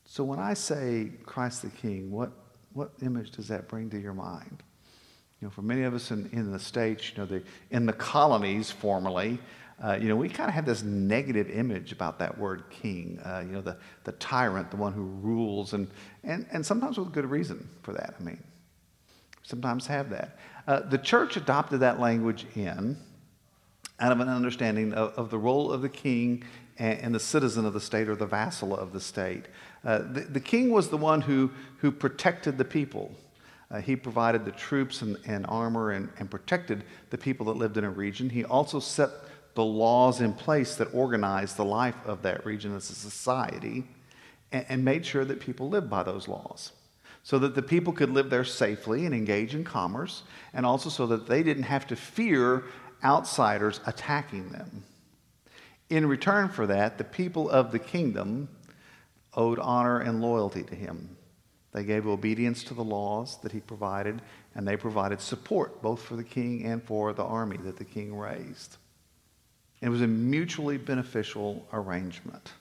So 0.07 0.25
when 0.25 0.39
I 0.39 0.55
say 0.55 1.11
Christ 1.27 1.61
the 1.61 1.69
King, 1.69 2.11
what, 2.11 2.33
what 2.73 2.93
image 3.03 3.33
does 3.33 3.49
that 3.49 3.69
bring 3.69 3.91
to 3.91 4.01
your 4.01 4.15
mind? 4.15 4.62
You 5.41 5.47
know, 5.47 5.51
for 5.51 5.61
many 5.61 5.83
of 5.83 5.93
us 5.93 6.11
in, 6.11 6.31
in 6.33 6.51
the 6.51 6.59
States, 6.59 7.11
you 7.11 7.19
know, 7.19 7.27
the, 7.27 7.43
in 7.71 7.85
the 7.85 7.93
colonies 7.93 8.71
formerly, 8.71 9.39
uh, 9.85 9.99
you 10.01 10.09
know, 10.09 10.17
we 10.17 10.31
kind 10.31 10.49
of 10.49 10.55
have 10.55 10.65
this 10.65 10.83
negative 10.83 11.51
image 11.51 11.93
about 11.93 12.19
that 12.19 12.37
word 12.39 12.65
king, 12.71 13.21
uh, 13.27 13.43
you 13.47 13.53
know, 13.53 13.61
the, 13.61 13.77
the 14.05 14.12
tyrant, 14.12 14.71
the 14.71 14.77
one 14.77 14.95
who 14.95 15.03
rules, 15.03 15.75
and, 15.75 15.87
and, 16.25 16.47
and 16.51 16.65
sometimes 16.65 16.97
with 16.97 17.12
good 17.12 17.27
reason 17.27 17.69
for 17.83 17.93
that. 17.93 18.15
I 18.19 18.23
mean, 18.23 18.43
sometimes 19.43 19.87
have 19.87 20.09
that. 20.11 20.39
Uh, 20.67 20.81
the 20.81 20.99
church 20.99 21.37
adopted 21.37 21.81
that 21.81 22.01
language 22.01 22.47
in 22.55 22.97
out 24.00 24.12
of 24.12 24.20
an 24.20 24.29
understanding 24.29 24.93
of, 24.93 25.12
of 25.14 25.31
the 25.31 25.38
role 25.38 25.70
of 25.70 25.82
the 25.82 25.88
king 25.88 26.43
and, 26.79 26.99
and, 27.00 27.14
the 27.14 27.20
citizen 27.20 27.67
of 27.67 27.73
the 27.73 27.81
state 27.81 28.08
or 28.08 28.17
the 28.17 28.26
vassal 28.26 28.75
of 28.75 28.93
the 28.93 29.00
state. 29.00 29.44
Uh, 29.85 29.99
the, 29.99 30.20
the, 30.23 30.41
king 30.41 30.70
was 30.70 30.88
the 30.88 30.97
one 30.97 31.20
who, 31.20 31.50
who 31.79 31.91
protected 31.93 32.58
the 32.58 32.64
people. 32.64 33.12
Uh, 33.70 33.81
he 33.81 33.94
provided 33.94 34.44
the 34.44 34.52
troops 34.52 35.02
and, 35.02 35.17
and 35.26 35.47
armor 35.49 35.93
and, 35.93 36.08
and 36.19 36.31
protected 36.31 36.85
the 37.11 37.19
people 37.19 37.47
that 37.47 37.56
lived 37.56 37.76
in 37.76 37.85
a 37.85 37.91
region. 37.91 38.31
He 38.31 38.44
also 38.44 38.81
set 38.81 39.11
the 39.55 39.64
laws 39.64 40.20
in 40.20 40.32
place 40.32 40.76
that 40.76 40.88
organized 40.94 41.57
the 41.57 41.64
life 41.64 41.97
of 42.07 42.23
that 42.23 42.45
region 42.47 42.75
as 42.75 42.88
a 42.90 42.95
society 42.95 43.85
and, 44.52 44.64
and 44.69 44.85
made 44.85 45.04
sure 45.04 45.25
that 45.25 45.40
people 45.40 45.69
lived 45.69 45.90
by 45.90 46.02
those 46.02 46.26
laws 46.26 46.73
so 47.23 47.38
that 47.38 47.54
the 47.54 47.62
people 47.62 47.92
could 47.92 48.11
live 48.11 48.30
there 48.30 48.45
safely 48.45 49.04
and 49.07 49.14
engage 49.14 49.54
in 49.54 49.62
commerce, 49.62 50.23
and 50.54 50.64
also 50.64 50.88
so 50.88 51.07
that 51.07 51.26
they 51.26 51.42
didn't 51.42 51.64
have 51.64 51.87
to 51.87 51.97
fear 51.97 52.64
outsiders 53.04 53.80
attacking 53.87 54.50
them. 54.50 54.85
In 55.88 56.07
return 56.07 56.49
for 56.49 56.66
that, 56.66 56.99
the 56.99 57.04
people 57.04 57.50
of 57.50 57.73
the 57.73 57.78
kingdom 57.78 58.49
owed 59.35 59.59
honor 59.59 60.00
and 60.00 60.21
loyalty 60.21 60.62
to 60.62 60.75
him. 60.75 61.16
They 61.73 61.85
gave 61.85 62.07
obedience 62.07 62.64
to 62.64 62.75
the 62.75 62.85
laws 62.85 63.38
that 63.42 63.52
he 63.52 63.61
provided, 63.61 64.23
and 64.54 64.66
they 64.66 64.76
provided 64.76 65.21
support 65.21 65.80
both 65.83 66.02
for 66.02 66.16
the 66.16 66.25
king 66.25 66.64
and 66.64 66.83
for 66.83 67.12
the 67.12 67.25
army 67.25 67.57
that 67.59 67.76
the 67.76 67.85
king 67.85 68.16
raised. 68.16 68.76
It 69.80 69.88
was 69.88 70.02
a 70.02 70.07
mutually 70.07 70.78
beneficial 70.78 71.66
arrangement. 71.73 72.52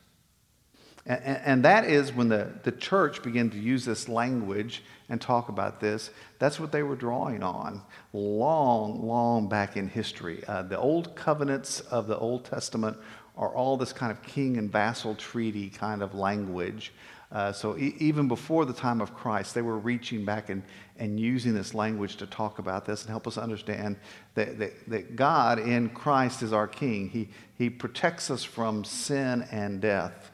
And, 1.06 1.24
and, 1.24 1.66
that 1.66 1.86
is 1.86 2.14
when 2.14 2.30
the, 2.30 2.52
the 2.64 2.72
church 2.72 3.24
began 3.24 3.50
to 3.52 3.58
use 3.58 3.86
this 3.86 4.10
language 4.10 4.84
and 5.08 5.20
talk 5.20 5.50
about 5.50 5.80
this. 5.80 6.12
That's 6.40 6.60
what 6.60 6.72
they 6.72 6.84
were 6.84 6.96
drawing 6.96 7.42
on 7.42 7.82
long, 8.14 9.06
long 9.08 9.48
back 9.48 9.78
in 9.78 9.88
history. 9.88 10.44
Uh, 10.48 10.64
the 10.64 10.78
old 10.78 11.16
covenants 11.16 11.80
of 11.80 12.08
the 12.08 12.18
Old 12.18 12.46
Testament 12.46 12.98
are 13.38 13.50
all 13.50 13.78
this 13.78 13.94
kind 13.94 14.12
of 14.12 14.22
king 14.22 14.58
and 14.58 14.72
vassal 14.72 15.16
treaty 15.16 15.70
kind 15.70 16.04
of 16.04 16.14
language 16.14 16.92
uh, 17.32 17.52
so 17.52 17.78
e- 17.78 17.96
even 18.00 18.28
before 18.28 18.66
the 18.66 18.74
time 18.74 19.02
of 19.02 19.14
Christ, 19.14 19.54
they 19.54 19.62
were 19.62 19.78
reaching 19.78 20.26
back 20.26 20.50
and, 20.50 20.64
and 20.98 21.20
using 21.20 21.54
this 21.54 21.76
language 21.76 22.16
to 22.18 22.26
talk 22.26 22.58
about 22.58 22.86
this 22.86 23.04
and 23.04 23.10
help 23.12 23.28
us 23.28 23.38
understand 23.38 23.98
that, 24.34 24.58
that, 24.58 24.90
that 24.90 25.16
God 25.16 25.60
in 25.60 25.90
Christ 25.90 26.42
is 26.42 26.54
our 26.54 26.68
King. 26.68 27.10
He, 27.10 27.30
he 27.56 27.70
protects 27.70 28.32
us 28.32 28.44
from 28.44 28.84
sin 28.84 29.48
and 29.52 29.80
death. 29.80 30.32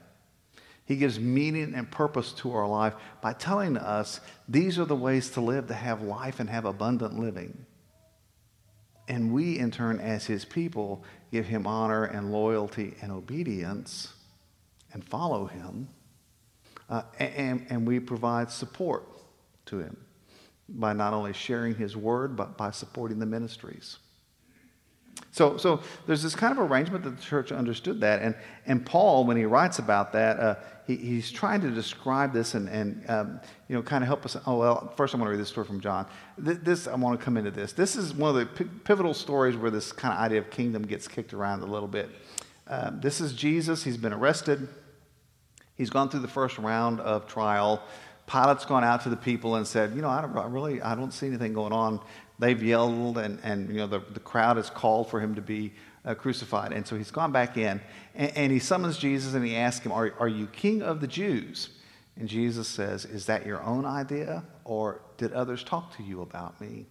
He 0.85 0.95
gives 0.95 1.19
meaning 1.19 1.73
and 1.73 1.89
purpose 1.89 2.31
to 2.33 2.53
our 2.53 2.67
life 2.67 2.93
by 3.21 3.33
telling 3.33 3.75
us 3.75 4.19
these 4.47 4.77
are 4.77 4.85
the 4.85 4.95
ways 4.95 5.31
to 5.31 5.41
live, 5.41 5.67
to 5.67 5.73
have 5.73 6.03
life 6.03 6.39
and 6.39 6.49
have 6.49 6.65
abundant 6.65 7.19
living. 7.19 7.65
And 9.07 9.33
we, 9.33 9.57
in 9.57 9.71
turn, 9.71 9.99
as 9.99 10.25
his 10.25 10.45
people, 10.45 11.03
give 11.31 11.47
him 11.47 11.67
honor 11.67 12.05
and 12.05 12.31
loyalty 12.31 12.95
and 13.01 13.11
obedience 13.11 14.13
and 14.93 15.03
follow 15.03 15.45
him. 15.45 15.89
Uh, 16.87 17.01
and, 17.19 17.65
and 17.69 17.87
we 17.87 17.99
provide 17.99 18.51
support 18.51 19.07
to 19.65 19.79
him 19.79 19.97
by 20.69 20.93
not 20.93 21.13
only 21.13 21.33
sharing 21.33 21.75
his 21.75 21.97
word, 21.97 22.35
but 22.35 22.57
by 22.57 22.71
supporting 22.71 23.19
the 23.19 23.25
ministries. 23.25 23.97
So, 25.31 25.57
so 25.57 25.81
there's 26.07 26.23
this 26.23 26.35
kind 26.35 26.57
of 26.57 26.71
arrangement 26.71 27.03
that 27.03 27.17
the 27.17 27.21
church 27.21 27.51
understood 27.51 27.99
that. 28.01 28.21
And, 28.21 28.35
and 28.65 28.85
Paul, 28.85 29.25
when 29.25 29.35
he 29.35 29.43
writes 29.43 29.79
about 29.79 30.13
that, 30.13 30.39
uh, 30.39 30.55
he, 30.87 30.95
he's 30.95 31.31
trying 31.31 31.61
to 31.61 31.71
describe 31.71 32.31
this 32.31 32.53
and, 32.53 32.69
and 32.69 33.09
um, 33.09 33.39
you 33.67 33.75
know, 33.75 33.81
kind 33.81 34.03
of 34.03 34.07
help 34.07 34.23
us. 34.25 34.37
Oh, 34.45 34.57
well, 34.57 34.93
first 34.95 35.13
I 35.13 35.17
want 35.17 35.27
to 35.27 35.31
read 35.31 35.39
this 35.39 35.49
story 35.49 35.67
from 35.67 35.81
John. 35.81 36.07
This, 36.37 36.87
I 36.87 36.95
want 36.95 37.19
to 37.19 37.23
come 37.23 37.35
into 37.35 37.51
this. 37.51 37.73
This 37.73 37.95
is 37.95 38.13
one 38.13 38.29
of 38.29 38.35
the 38.35 38.45
p- 38.45 38.69
pivotal 38.83 39.13
stories 39.13 39.57
where 39.57 39.71
this 39.71 39.91
kind 39.91 40.13
of 40.13 40.19
idea 40.19 40.39
of 40.39 40.49
kingdom 40.49 40.83
gets 40.83 41.07
kicked 41.07 41.33
around 41.33 41.63
a 41.63 41.65
little 41.65 41.89
bit. 41.89 42.09
Um, 42.67 42.99
this 43.01 43.19
is 43.19 43.33
Jesus. 43.33 43.83
He's 43.83 43.97
been 43.97 44.13
arrested. 44.13 44.67
He's 45.75 45.89
gone 45.89 46.09
through 46.09 46.21
the 46.21 46.27
first 46.29 46.57
round 46.57 47.01
of 47.01 47.27
trial. 47.27 47.83
Pilate's 48.27 48.65
gone 48.65 48.83
out 48.83 49.01
to 49.01 49.09
the 49.09 49.17
people 49.17 49.55
and 49.55 49.67
said, 49.67 49.93
you 49.95 50.01
know, 50.01 50.09
I, 50.09 50.21
don't, 50.21 50.35
I 50.35 50.47
really, 50.47 50.81
I 50.81 50.95
don't 50.95 51.11
see 51.11 51.27
anything 51.27 51.53
going 51.53 51.73
on. 51.73 51.99
They've 52.39 52.61
yelled, 52.61 53.17
and, 53.17 53.39
and 53.43 53.69
you 53.69 53.77
know, 53.77 53.87
the, 53.87 53.99
the 53.99 54.19
crowd 54.19 54.57
has 54.57 54.69
called 54.69 55.09
for 55.09 55.19
him 55.19 55.35
to 55.35 55.41
be 55.41 55.73
uh, 56.03 56.15
crucified. 56.15 56.73
And 56.73 56.85
so 56.85 56.95
he's 56.95 57.11
gone 57.11 57.31
back 57.31 57.57
in, 57.57 57.81
and, 58.13 58.31
and, 58.35 58.51
he 58.51 58.59
summons 58.59 58.97
Jesus 58.97 59.33
and 59.33 59.45
he 59.45 59.55
asks 59.55 59.85
him, 59.85 59.91
are, 59.91 60.13
are 60.19 60.27
you 60.27 60.47
king 60.47 60.81
of 60.81 61.01
the 61.01 61.07
Jews? 61.07 61.69
And 62.17 62.29
Jesus 62.29 62.67
says, 62.67 63.05
Is 63.05 63.25
that 63.25 63.45
your 63.45 63.61
own 63.63 63.85
idea, 63.85 64.43
or 64.63 65.01
did 65.17 65.33
others 65.33 65.63
talk 65.63 65.95
to 65.97 66.03
you 66.03 66.21
about 66.21 66.59
me? 66.61 66.85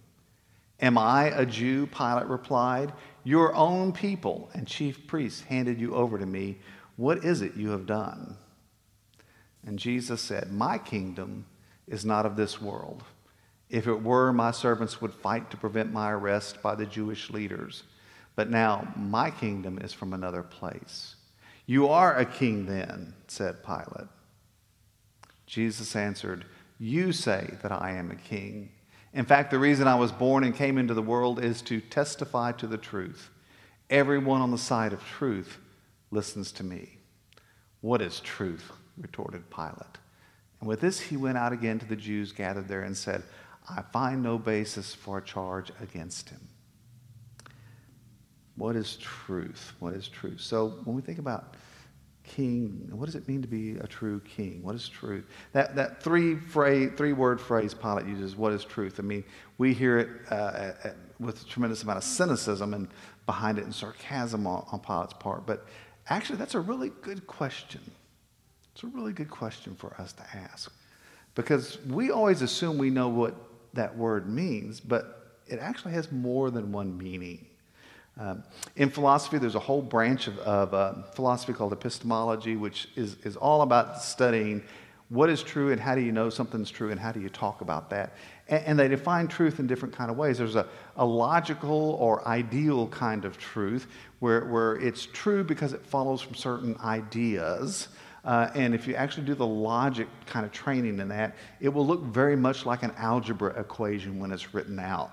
Am 0.81 0.97
I 0.97 1.25
a 1.27 1.45
Jew? 1.45 1.87
Pilate 1.87 2.27
replied. 2.27 2.93
Your 3.23 3.55
own 3.55 3.91
people 3.91 4.49
and 4.53 4.67
chief 4.67 5.07
priests 5.07 5.41
handed 5.41 5.79
you 5.79 5.95
over 5.95 6.19
to 6.19 6.25
me. 6.25 6.57
What 6.95 7.23
is 7.25 7.41
it 7.41 7.55
you 7.55 7.69
have 7.69 7.85
done? 7.85 8.37
And 9.65 9.79
Jesus 9.79 10.21
said, 10.21 10.51
My 10.51 10.77
kingdom 10.77 11.45
is 11.87 12.05
not 12.05 12.25
of 12.25 12.35
this 12.35 12.61
world. 12.61 13.03
If 13.69 13.87
it 13.87 14.03
were, 14.03 14.31
my 14.31 14.51
servants 14.51 15.01
would 15.01 15.13
fight 15.13 15.49
to 15.51 15.57
prevent 15.57 15.91
my 15.91 16.11
arrest 16.11 16.61
by 16.61 16.75
the 16.75 16.85
Jewish 16.85 17.29
leaders. 17.29 17.83
But 18.35 18.49
now 18.49 18.93
my 18.95 19.31
kingdom 19.31 19.79
is 19.79 19.93
from 19.93 20.13
another 20.13 20.43
place. 20.43 21.15
You 21.65 21.87
are 21.87 22.15
a 22.15 22.25
king 22.25 22.65
then, 22.65 23.13
said 23.27 23.63
Pilate. 23.63 24.09
Jesus 25.47 25.95
answered, 25.95 26.45
You 26.79 27.11
say 27.11 27.55
that 27.63 27.71
I 27.71 27.91
am 27.91 28.11
a 28.11 28.15
king. 28.15 28.71
In 29.13 29.25
fact, 29.25 29.49
the 29.49 29.59
reason 29.59 29.87
I 29.87 29.95
was 29.95 30.11
born 30.11 30.43
and 30.43 30.53
came 30.53 30.77
into 30.77 30.93
the 30.93 31.01
world 31.01 31.43
is 31.43 31.61
to 31.63 31.79
testify 31.79 32.51
to 32.53 32.67
the 32.67 32.77
truth. 32.77 33.29
Everyone 33.89 34.41
on 34.41 34.51
the 34.51 34.57
side 34.57 34.93
of 34.93 35.03
truth 35.03 35.57
listens 36.11 36.51
to 36.53 36.63
me. 36.63 36.97
What 37.81 38.01
is 38.01 38.19
truth? 38.19 38.71
retorted 38.97 39.49
Pilate. 39.49 39.97
And 40.59 40.69
with 40.69 40.81
this, 40.81 40.99
he 40.99 41.17
went 41.17 41.37
out 41.37 41.53
again 41.53 41.79
to 41.79 41.85
the 41.85 41.95
Jews 41.95 42.31
gathered 42.31 42.67
there 42.67 42.81
and 42.81 42.95
said, 42.95 43.23
I 43.69 43.81
find 43.81 44.21
no 44.21 44.37
basis 44.37 44.93
for 44.93 45.17
a 45.17 45.21
charge 45.21 45.71
against 45.81 46.29
him. 46.29 46.41
What 48.55 48.75
is 48.75 48.97
truth? 48.97 49.73
What 49.79 49.93
is 49.93 50.07
truth? 50.07 50.39
So 50.39 50.79
when 50.83 50.95
we 50.95 51.01
think 51.01 51.19
about 51.19 51.55
king, 52.23 52.89
what 52.91 53.05
does 53.05 53.15
it 53.15 53.27
mean 53.27 53.41
to 53.41 53.47
be 53.47 53.77
a 53.77 53.87
true 53.87 54.21
king? 54.21 54.63
What 54.63 54.75
is 54.75 54.87
truth? 54.87 55.25
That, 55.51 55.75
that 55.75 56.01
three, 56.01 56.35
phrase, 56.35 56.91
three 56.95 57.13
word 57.13 57.39
phrase 57.39 57.73
Pilate 57.73 58.07
uses, 58.07 58.35
what 58.35 58.53
is 58.53 58.63
truth? 58.63 58.99
I 58.99 59.03
mean, 59.03 59.23
we 59.57 59.73
hear 59.73 59.99
it 59.99 60.09
uh, 60.29 60.71
with 61.19 61.41
a 61.41 61.45
tremendous 61.45 61.83
amount 61.83 61.97
of 61.97 62.03
cynicism 62.03 62.73
and 62.73 62.87
behind 63.25 63.57
it 63.57 63.65
and 63.65 63.73
sarcasm 63.73 64.47
on, 64.47 64.65
on 64.71 64.79
Pilate's 64.79 65.13
part. 65.13 65.45
But 65.45 65.67
actually, 66.09 66.37
that's 66.37 66.55
a 66.55 66.59
really 66.59 66.91
good 67.01 67.27
question. 67.27 67.81
It's 68.73 68.83
a 68.83 68.87
really 68.87 69.13
good 69.13 69.29
question 69.29 69.75
for 69.75 69.93
us 69.99 70.13
to 70.13 70.23
ask. 70.35 70.71
Because 71.35 71.77
we 71.85 72.11
always 72.11 72.41
assume 72.41 72.77
we 72.77 72.89
know 72.89 73.09
what 73.09 73.35
that 73.75 73.95
word 73.95 74.27
means, 74.27 74.79
but 74.79 75.37
it 75.47 75.59
actually 75.59 75.93
has 75.93 76.11
more 76.11 76.49
than 76.49 76.71
one 76.71 76.97
meaning. 76.97 77.45
Um, 78.17 78.43
in 78.77 78.89
philosophy, 78.89 79.37
there's 79.37 79.55
a 79.55 79.59
whole 79.59 79.81
branch 79.81 80.27
of, 80.27 80.39
of 80.39 80.73
uh, 80.73 81.03
philosophy 81.13 81.53
called 81.53 81.73
epistemology, 81.73 82.55
which 82.55 82.87
is, 82.95 83.17
is 83.23 83.35
all 83.35 83.61
about 83.61 84.01
studying 84.01 84.63
what 85.09 85.29
is 85.29 85.43
true 85.43 85.71
and 85.71 85.79
how 85.79 85.93
do 85.93 86.01
you 86.01 86.11
know 86.11 86.29
something's 86.29 86.71
true 86.71 86.91
and 86.91 86.99
how 86.99 87.11
do 87.11 87.19
you 87.19 87.29
talk 87.29 87.61
about 87.61 87.89
that. 87.89 88.13
And, 88.47 88.63
and 88.65 88.79
they 88.79 88.87
define 88.87 89.27
truth 89.27 89.59
in 89.59 89.67
different 89.67 89.93
kind 89.93 90.09
of 90.09 90.17
ways. 90.17 90.37
There's 90.37 90.55
a, 90.55 90.67
a 90.95 91.05
logical 91.05 91.97
or 91.99 92.25
ideal 92.27 92.87
kind 92.87 93.25
of 93.25 93.37
truth 93.37 93.87
where, 94.19 94.45
where 94.45 94.77
it's 94.77 95.05
true 95.05 95.43
because 95.43 95.73
it 95.73 95.85
follows 95.85 96.21
from 96.21 96.35
certain 96.35 96.75
ideas. 96.83 97.89
Uh, 98.25 98.49
and 98.55 98.73
if 98.73 98.87
you 98.87 98.95
actually 98.95 99.25
do 99.25 99.35
the 99.35 99.45
logic 99.45 100.07
kind 100.25 100.45
of 100.45 100.51
training 100.51 100.99
in 100.99 101.07
that, 101.09 101.35
it 101.59 101.69
will 101.69 101.85
look 101.85 102.01
very 102.01 102.35
much 102.35 102.65
like 102.65 102.81
an 102.81 102.91
algebra 102.97 103.57
equation 103.59 104.19
when 104.19 104.31
it's 104.31 104.53
written 104.53 104.79
out. 104.79 105.11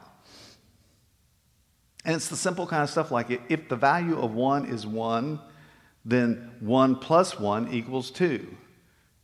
And 2.04 2.16
it's 2.16 2.28
the 2.28 2.36
simple 2.36 2.66
kind 2.66 2.82
of 2.82 2.88
stuff 2.90 3.10
like 3.10 3.30
if 3.48 3.68
the 3.68 3.76
value 3.76 4.18
of 4.18 4.32
1 4.32 4.66
is 4.66 4.86
1, 4.86 5.38
then 6.04 6.50
1 6.60 6.96
plus 6.96 7.38
1 7.38 7.72
equals 7.72 8.10
2. 8.10 8.56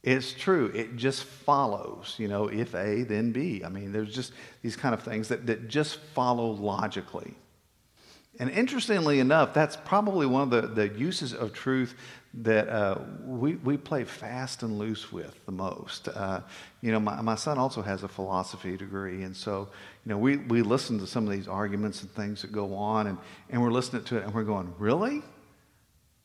It's 0.03 0.33
true. 0.33 0.71
It 0.75 0.97
just 0.97 1.25
follows. 1.25 2.15
You 2.19 2.29
know, 2.29 2.47
if 2.47 2.75
A, 2.75 3.03
then 3.03 3.33
B. 3.33 3.63
I 3.65 3.69
mean, 3.69 3.91
there's 3.91 4.15
just 4.15 4.33
these 4.63 4.77
kind 4.77 4.95
of 4.95 5.03
things 5.03 5.29
that, 5.29 5.47
that 5.47 5.69
just 5.69 5.99
follow 6.15 6.51
logically. 6.51 7.35
And 8.39 8.51
interestingly 8.51 9.19
enough, 9.19 9.53
that's 9.53 9.77
probably 9.77 10.27
one 10.27 10.43
of 10.43 10.51
the, 10.51 10.69
the 10.69 10.89
uses 10.97 11.35
of 11.35 11.53
truth 11.53 11.97
that 12.43 12.69
uh, 12.69 12.99
we, 13.25 13.57
we 13.57 13.77
play 13.77 14.05
fast 14.05 14.63
and 14.63 14.79
loose 14.79 15.11
with 15.11 15.35
the 15.47 15.53
most. 15.53 16.09
Uh, 16.09 16.41
you 16.83 16.93
know, 16.93 17.01
my, 17.01 17.21
my 17.21 17.35
son 17.35 17.59
also 17.59 17.83
has 17.83 18.05
a 18.05 18.09
philosophy 18.09 18.77
degree, 18.77 19.23
and 19.23 19.37
so, 19.37 19.69
you 20.05 20.11
know, 20.11 20.19
we, 20.19 20.37
we 20.37 20.63
listen 20.63 20.99
to 21.01 21.07
some 21.07 21.27
of 21.27 21.33
these 21.33 21.49
arguments 21.49 22.03
and 22.03 22.11
things 22.13 22.43
that 22.43 22.53
go 22.53 22.75
on, 22.75 23.09
and, 23.09 23.19
and 23.51 23.61
we're 23.61 23.73
listening 23.73 24.05
to 24.05 24.19
it, 24.19 24.25
and 24.25 24.35
we're 24.35 24.45
going, 24.45 24.73
really? 24.79 25.23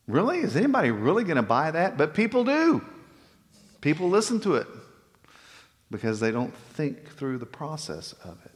Really? 0.06 0.38
Is 0.38 0.54
anybody 0.54 0.90
really 0.90 1.24
going 1.24 1.36
to 1.36 1.42
buy 1.42 1.70
that? 1.70 1.96
But 1.96 2.14
people 2.14 2.44
do. 2.44 2.84
People 3.80 4.08
listen 4.08 4.40
to 4.40 4.54
it 4.56 4.66
because 5.90 6.20
they 6.20 6.30
don't 6.30 6.54
think 6.54 7.16
through 7.16 7.38
the 7.38 7.46
process 7.46 8.12
of 8.24 8.38
it. 8.44 8.53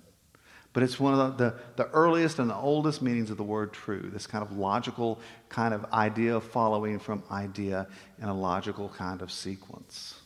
But 0.78 0.84
it's 0.84 1.00
one 1.00 1.12
of 1.12 1.36
the, 1.36 1.44
the, 1.44 1.54
the, 1.74 1.90
earliest 1.90 2.38
and 2.38 2.48
the 2.48 2.54
oldest 2.54 3.02
meanings 3.02 3.32
of 3.32 3.36
the 3.36 3.42
word 3.42 3.72
true, 3.72 4.10
this 4.12 4.28
kind 4.28 4.44
of 4.44 4.56
logical 4.56 5.18
kind 5.48 5.74
of 5.74 5.84
idea 5.92 6.40
following 6.40 7.00
from 7.00 7.20
idea 7.32 7.88
in 8.22 8.28
a 8.28 8.32
logical 8.32 8.88
kind 8.90 9.20
of 9.20 9.32
sequence. 9.32 10.20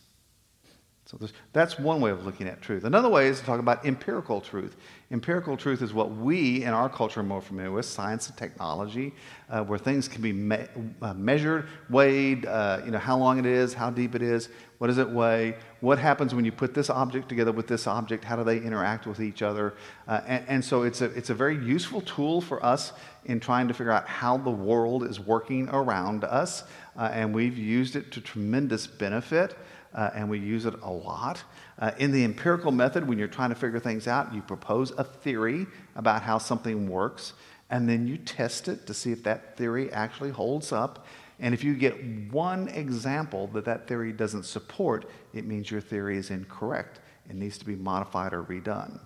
So 1.07 1.19
that's 1.55 1.79
one 1.79 2.03
way 2.03 2.11
of 2.11 2.27
looking 2.27 2.49
at 2.49 2.61
truth. 2.61 2.85
Another 2.85 3.09
way 3.09 3.29
is 3.29 3.41
to 3.41 3.47
talk 3.47 3.61
about 3.61 3.87
empirical 3.87 4.43
truth. 4.43 4.77
Empirical 5.13 5.59
truth 5.59 5.83
is 5.83 5.93
what 5.93 6.11
we 6.11 6.65
in 6.65 6.71
our 6.71 6.89
culture 6.89 7.21
are 7.21 7.23
more 7.23 7.43
familiar 7.43 7.71
with, 7.71 7.85
science 7.85 8.29
and 8.29 8.37
technology, 8.39 9.13
uh, 9.51 9.63
where 9.63 9.79
things 9.79 10.09
can 10.09 10.23
be 10.23 10.33
me- 10.33 10.67
uh, 11.03 11.13
measured, 11.13 11.69
weighed, 11.91 12.47
uh, 12.47 12.81
you 12.83 12.91
know, 12.91 12.99
how 12.99 13.19
long 13.19 13.39
it 13.39 13.45
is, 13.45 13.75
how 13.75 13.91
deep 13.91 14.15
it 14.15 14.23
is, 14.23 14.49
what 14.79 14.87
does 14.87 14.97
it 14.97 15.11
weigh, 15.11 15.55
what 15.81 15.99
happens 15.99 16.35
when 16.35 16.47
you 16.47 16.51
put 16.51 16.73
this 16.73 16.89
object 16.89 17.29
together 17.29 17.53
with 17.53 17.67
this 17.67 17.87
object, 17.87 18.25
how 18.25 18.37
do 18.37 18.43
they 18.43 18.57
interact 18.57 19.07
with 19.07 19.21
each 19.21 19.43
other. 19.43 19.75
Uh, 20.09 20.23
and, 20.27 20.45
and, 20.49 20.65
so 20.65 20.83
it's 20.83 21.03
a, 21.03 21.07
it's 21.11 21.29
a 21.29 21.35
very 21.35 21.63
useful 21.63 22.01
tool 22.01 22.41
for 22.41 22.65
us 22.65 22.95
in 23.27 23.39
trying 23.39 23.69
to 23.69 23.75
figure 23.75 23.93
out 23.93 24.09
how 24.09 24.39
the 24.39 24.51
world 24.51 25.05
is 25.05 25.21
working 25.21 25.69
around 25.69 26.25
us. 26.25 26.65
Uh, 26.97 27.11
and 27.13 27.35
we've 27.35 27.59
used 27.59 27.97
it 27.97 28.11
to 28.13 28.21
tremendous 28.23 28.87
benefit 28.87 29.59
uh, 29.95 30.11
and 30.15 30.29
we 30.29 30.39
use 30.39 30.67
it 30.67 30.75
a 30.83 30.91
lot. 30.91 31.43
Uh, 31.79 31.91
in 31.99 32.13
the 32.13 32.25
empirical 32.25 32.73
method, 32.73 33.07
when 33.07 33.19
you're 33.19 33.29
trying 33.29 33.51
to 33.51 33.55
figure 33.55 33.81
things 33.81 34.07
out, 34.07 34.33
you 34.33 34.41
propose 34.43 34.91
a 34.93 35.05
theory 35.05 35.67
about 35.97 36.23
how 36.23 36.39
something 36.39 36.89
works, 36.89 37.35
and 37.71 37.89
then 37.89 38.07
you 38.07 38.17
test 38.17 38.69
it 38.69 38.87
to 38.87 38.95
see 38.95 39.13
if 39.13 39.23
that 39.23 39.57
theory 39.57 39.93
actually 39.93 40.31
holds 40.31 40.73
up. 40.73 41.07
And 41.41 41.55
if 41.55 41.65
you 41.65 41.75
get 41.75 42.03
one 42.31 42.69
example 42.69 43.49
that 43.49 43.65
that 43.65 43.89
theory 43.89 44.13
doesn't 44.13 44.45
support, 44.45 45.11
it 45.35 45.47
means 45.47 45.71
your 45.71 45.81
theory 45.81 46.17
is 46.17 46.31
incorrect. 46.31 47.01
It 47.29 47.37
needs 47.37 47.59
to 47.59 47.65
be 47.65 47.77
modified 47.77 48.33
or 48.33 48.43
redone. 48.43 49.01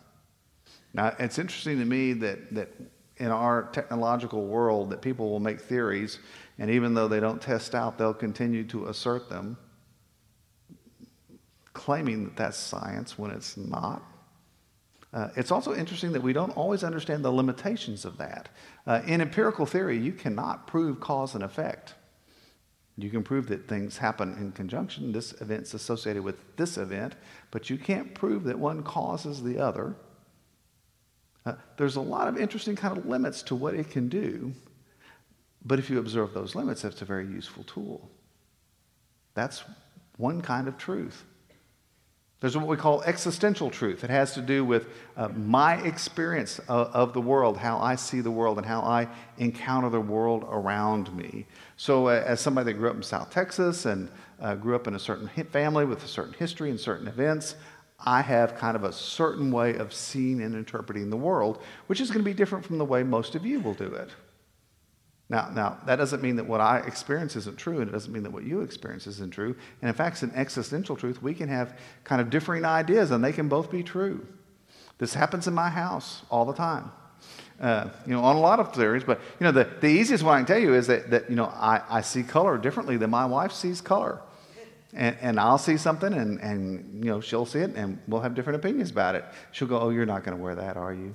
Now, 0.93 1.14
it's 1.19 1.38
interesting 1.38 1.78
to 1.78 1.85
me 1.85 2.12
that, 2.14 2.55
that 2.55 2.73
in 3.19 3.28
our 3.28 3.69
technological 3.73 4.47
world 4.47 4.90
that 4.90 5.00
people 5.00 5.31
will 5.31 5.40
make 5.40 5.61
theories, 5.61 6.19
and 6.59 6.71
even 6.71 6.95
though 6.95 7.09
they 7.09 7.21
don't 7.21 7.40
test 7.40 7.75
out, 7.75 7.99
they'll 7.99 8.14
continue 8.14 8.64
to 8.64 8.87
assert 8.87 9.28
them 9.28 9.57
claiming 11.87 12.25
that 12.25 12.35
that's 12.37 12.57
science 12.57 13.16
when 13.16 13.31
it's 13.31 13.57
not. 13.57 14.02
Uh, 15.12 15.28
it's 15.37 15.52
also 15.52 15.73
interesting 15.73 16.11
that 16.11 16.21
we 16.21 16.33
don't 16.33 16.50
always 16.57 16.83
understand 16.83 17.25
the 17.25 17.31
limitations 17.31 18.05
of 18.05 18.19
that. 18.19 18.49
Uh, 18.88 19.02
in 19.07 19.21
empirical 19.21 19.64
theory, 19.64 19.97
you 19.97 20.12
cannot 20.12 20.66
prove 20.66 20.99
cause 20.99 21.37
and 21.37 21.45
effect. 21.45 21.95
You 22.99 23.09
can 23.09 23.23
prove 23.23 23.47
that 23.50 23.69
things 23.69 23.99
happen 23.99 24.33
in 24.33 24.50
conjunction. 24.50 25.12
This 25.12 25.40
event's 25.40 25.75
associated 25.75 26.25
with 26.25 26.57
this 26.57 26.76
event, 26.76 27.14
but 27.52 27.71
you 27.71 27.78
can't 27.78 28.16
prove 28.16 28.43
that 28.45 28.59
one 28.59 28.83
causes 28.83 29.45
the 29.45 29.61
other. 29.61 29.95
Uh, 31.45 31.55
there's 31.76 31.95
a 31.95 32.00
lot 32.00 32.26
of 32.26 32.37
interesting 32.37 32.75
kind 32.75 32.99
of 32.99 33.07
limits 33.07 33.45
to 33.45 33.55
what 33.55 33.75
it 33.75 33.90
can 33.93 34.09
do, 34.09 34.52
but 35.64 35.78
if 35.78 35.88
you 35.88 36.00
observe 36.00 36.35
those 36.35 36.57
limits, 36.57 36.83
that's 36.83 37.00
a 37.02 37.05
very 37.05 37.28
useful 37.28 37.62
tool. 37.62 38.11
That's 39.35 39.62
one 40.16 40.40
kind 40.40 40.66
of 40.66 40.76
truth. 40.78 41.23
There's 42.40 42.55
what 42.55 42.66
we 42.66 42.76
call 42.76 43.02
existential 43.02 43.71
truth. 43.71 44.05
It 44.05 44.11
has 44.11 44.35
to 44.35 44.43
do 44.43 44.62
with 44.62 44.88
uh, 45.16 45.28
my 45.28 45.76
experience 45.76 46.59
of, 46.69 46.88
of, 46.88 47.12
the 47.14 47.21
world, 47.21 47.57
how 47.57 47.78
I 47.78 47.95
see 47.95 48.21
the 48.21 48.31
world, 48.31 48.59
and 48.59 48.66
how 48.66 48.83
I 48.83 49.09
encounter 49.38 49.88
the 49.88 50.00
world 50.00 50.45
around 50.50 51.14
me. 51.16 51.47
So, 51.78 52.09
uh, 52.09 52.23
as 52.26 52.40
somebody 52.40 52.73
that 52.73 52.78
grew 52.78 52.90
up 52.90 52.97
in 52.97 53.02
South 53.02 53.31
Texas 53.31 53.87
and 53.87 54.11
uh, 54.38 54.55
grew 54.55 54.76
up 54.76 54.87
in 54.87 54.95
a 54.95 54.99
certain 54.99 55.28
family 55.47 55.87
with 55.87 56.05
a 56.05 56.09
certain 56.09 56.35
history 56.35 56.69
and 56.69 56.78
certain 56.78 57.09
events, 57.09 57.57
I 58.00 58.21
have 58.21 58.55
kind 58.57 58.76
of 58.76 58.85
a 58.85 58.93
certain 58.93 59.50
way 59.50 59.76
of 59.76 59.95
seeing 59.95 60.43
and 60.43 60.55
interpreting 60.55 61.09
the 61.09 61.16
world, 61.16 61.62
which 61.87 62.02
is 62.02 62.11
going 62.11 62.23
to 62.23 62.31
be 62.31 62.35
different 62.35 62.66
from 62.66 62.76
the 62.76 62.85
way 62.85 63.02
most 63.02 63.35
of 63.35 63.47
you 63.47 63.61
will 63.61 63.73
do 63.73 63.87
it. 63.87 64.11
Now, 65.28 65.50
now, 65.52 65.78
that 65.87 65.97
doesn't 65.97 66.23
mean 66.23 66.37
that 66.37 66.47
what 66.47 66.61
I 66.61 66.78
experience 66.78 67.35
isn't 67.35 67.56
true, 67.56 67.80
and 67.80 67.88
it 67.88 67.92
doesn't 67.92 68.12
mean 68.12 68.23
that 68.23 68.33
what 68.33 68.45
you 68.45 68.61
experience 68.61 69.09
isn't 69.09 69.33
true. 69.33 69.56
And 69.83 69.88
in 69.88 69.95
fact, 69.95 70.16
it's 70.16 70.23
an 70.23 70.33
existential 70.37 70.95
truth. 70.95 71.21
We 71.21 71.35
can 71.35 71.49
have 71.49 71.76
kind 72.04 72.21
of 72.21 72.30
differing 72.30 72.64
ideas, 72.64 73.11
and 73.11 73.25
they 73.25 73.33
can 73.33 73.49
both 73.49 73.71
be 73.71 73.83
true. 73.83 74.25
This 74.99 75.14
happens 75.14 75.49
in 75.49 75.54
my 75.54 75.68
house 75.68 76.23
all 76.30 76.45
the 76.45 76.54
time. 76.54 76.92
Uh, 77.61 77.88
you 78.06 78.12
know, 78.12 78.23
on 78.23 78.37
a 78.37 78.40
lot 78.40 78.61
of 78.61 78.73
theories, 78.75 79.02
but 79.02 79.21
you 79.40 79.45
know, 79.45 79.50
the, 79.50 79.68
the 79.80 79.88
easiest 79.88 80.23
one 80.23 80.35
I 80.35 80.38
can 80.38 80.47
tell 80.47 80.59
you 80.59 80.75
is 80.75 80.87
that, 80.87 81.11
that 81.11 81.28
you 81.28 81.37
know, 81.37 81.47
I, 81.47 81.83
I 81.88 82.00
see 82.02 82.23
color 82.23 82.56
differently 82.56 82.97
than 82.97 83.11
my 83.11 83.25
wife 83.25 83.50
sees 83.50 83.80
color. 83.80 84.21
And, 84.92 85.16
and 85.21 85.40
I'll 85.40 85.59
see 85.59 85.76
something, 85.76 86.12
and, 86.12 86.40
and 86.40 87.04
you 87.04 87.11
know, 87.11 87.21
she'll 87.21 87.45
see 87.45 87.59
it, 87.59 87.75
and 87.75 87.99
we'll 88.06 88.21
have 88.21 88.35
different 88.35 88.59
opinions 88.59 88.90
about 88.90 89.14
it. 89.14 89.25
She'll 89.52 89.68
go, 89.68 89.78
"Oh, 89.78 89.90
you're 89.90 90.06
not 90.06 90.25
going 90.25 90.37
to 90.37 90.42
wear 90.42 90.54
that, 90.54 90.78
are 90.78 90.95
you?" 90.95 91.14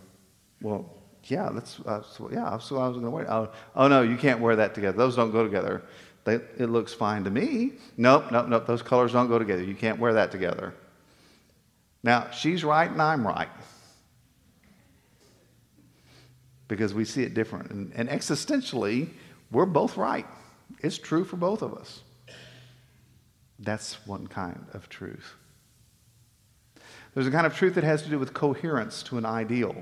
Well, 0.62 1.01
yeah, 1.26 1.50
that's, 1.54 1.80
uh, 1.86 2.00
that's 2.00 2.20
yeah, 2.32 2.50
that's 2.52 2.72
what 2.72 2.82
I 2.82 2.88
was 2.88 2.98
going 2.98 3.06
to 3.06 3.12
wear. 3.12 3.32
Oh, 3.32 3.50
oh, 3.76 3.88
no, 3.88 4.02
you 4.02 4.18
can't 4.18 4.40
wear 4.40 4.56
that 4.56 4.74
together. 4.74 4.98
Those 4.98 5.16
don't 5.16 5.32
go 5.32 5.44
together. 5.44 5.84
They, 6.24 6.36
it 6.36 6.70
looks 6.70 6.94
fine 6.94 7.24
to 7.24 7.32
me. 7.32 7.74
Nope, 7.98 8.32
nope, 8.32 8.48
nope. 8.48 8.68
Those 8.68 8.82
colors 8.82 9.14
don't 9.14 9.28
go 9.28 9.40
together. 9.40 9.64
You 9.64 9.76
can't 9.76 10.00
wear 10.00 10.14
that 10.14 10.32
together. 10.32 10.74
Now, 12.04 12.30
she's 12.32 12.64
right 12.64 12.90
and 12.90 13.02
I'm 13.02 13.26
right. 13.26 13.50
Because 16.68 16.94
we 16.94 17.06
see 17.06 17.24
it 17.24 17.34
different. 17.34 17.72
And, 17.72 17.92
and 17.96 18.10
existentially, 18.10 19.10
we're 19.52 19.66
both 19.66 19.98
right. 19.98 20.26
It's 20.80 20.98
true 20.98 21.24
for 21.24 21.38
both 21.38 21.62
of 21.62 21.74
us. 21.74 22.02
That's 23.60 24.06
one 24.08 24.28
kind 24.28 24.66
of 24.74 24.90
truth. 24.90 25.36
There's 27.14 27.28
a 27.28 27.32
kind 27.32 27.46
of 27.46 27.56
truth 27.56 27.76
that 27.76 27.84
has 27.84 28.04
to 28.04 28.10
do 28.10 28.18
with 28.18 28.34
coherence 28.34 29.04
to 29.04 29.18
an 29.18 29.26
ideal. 29.26 29.76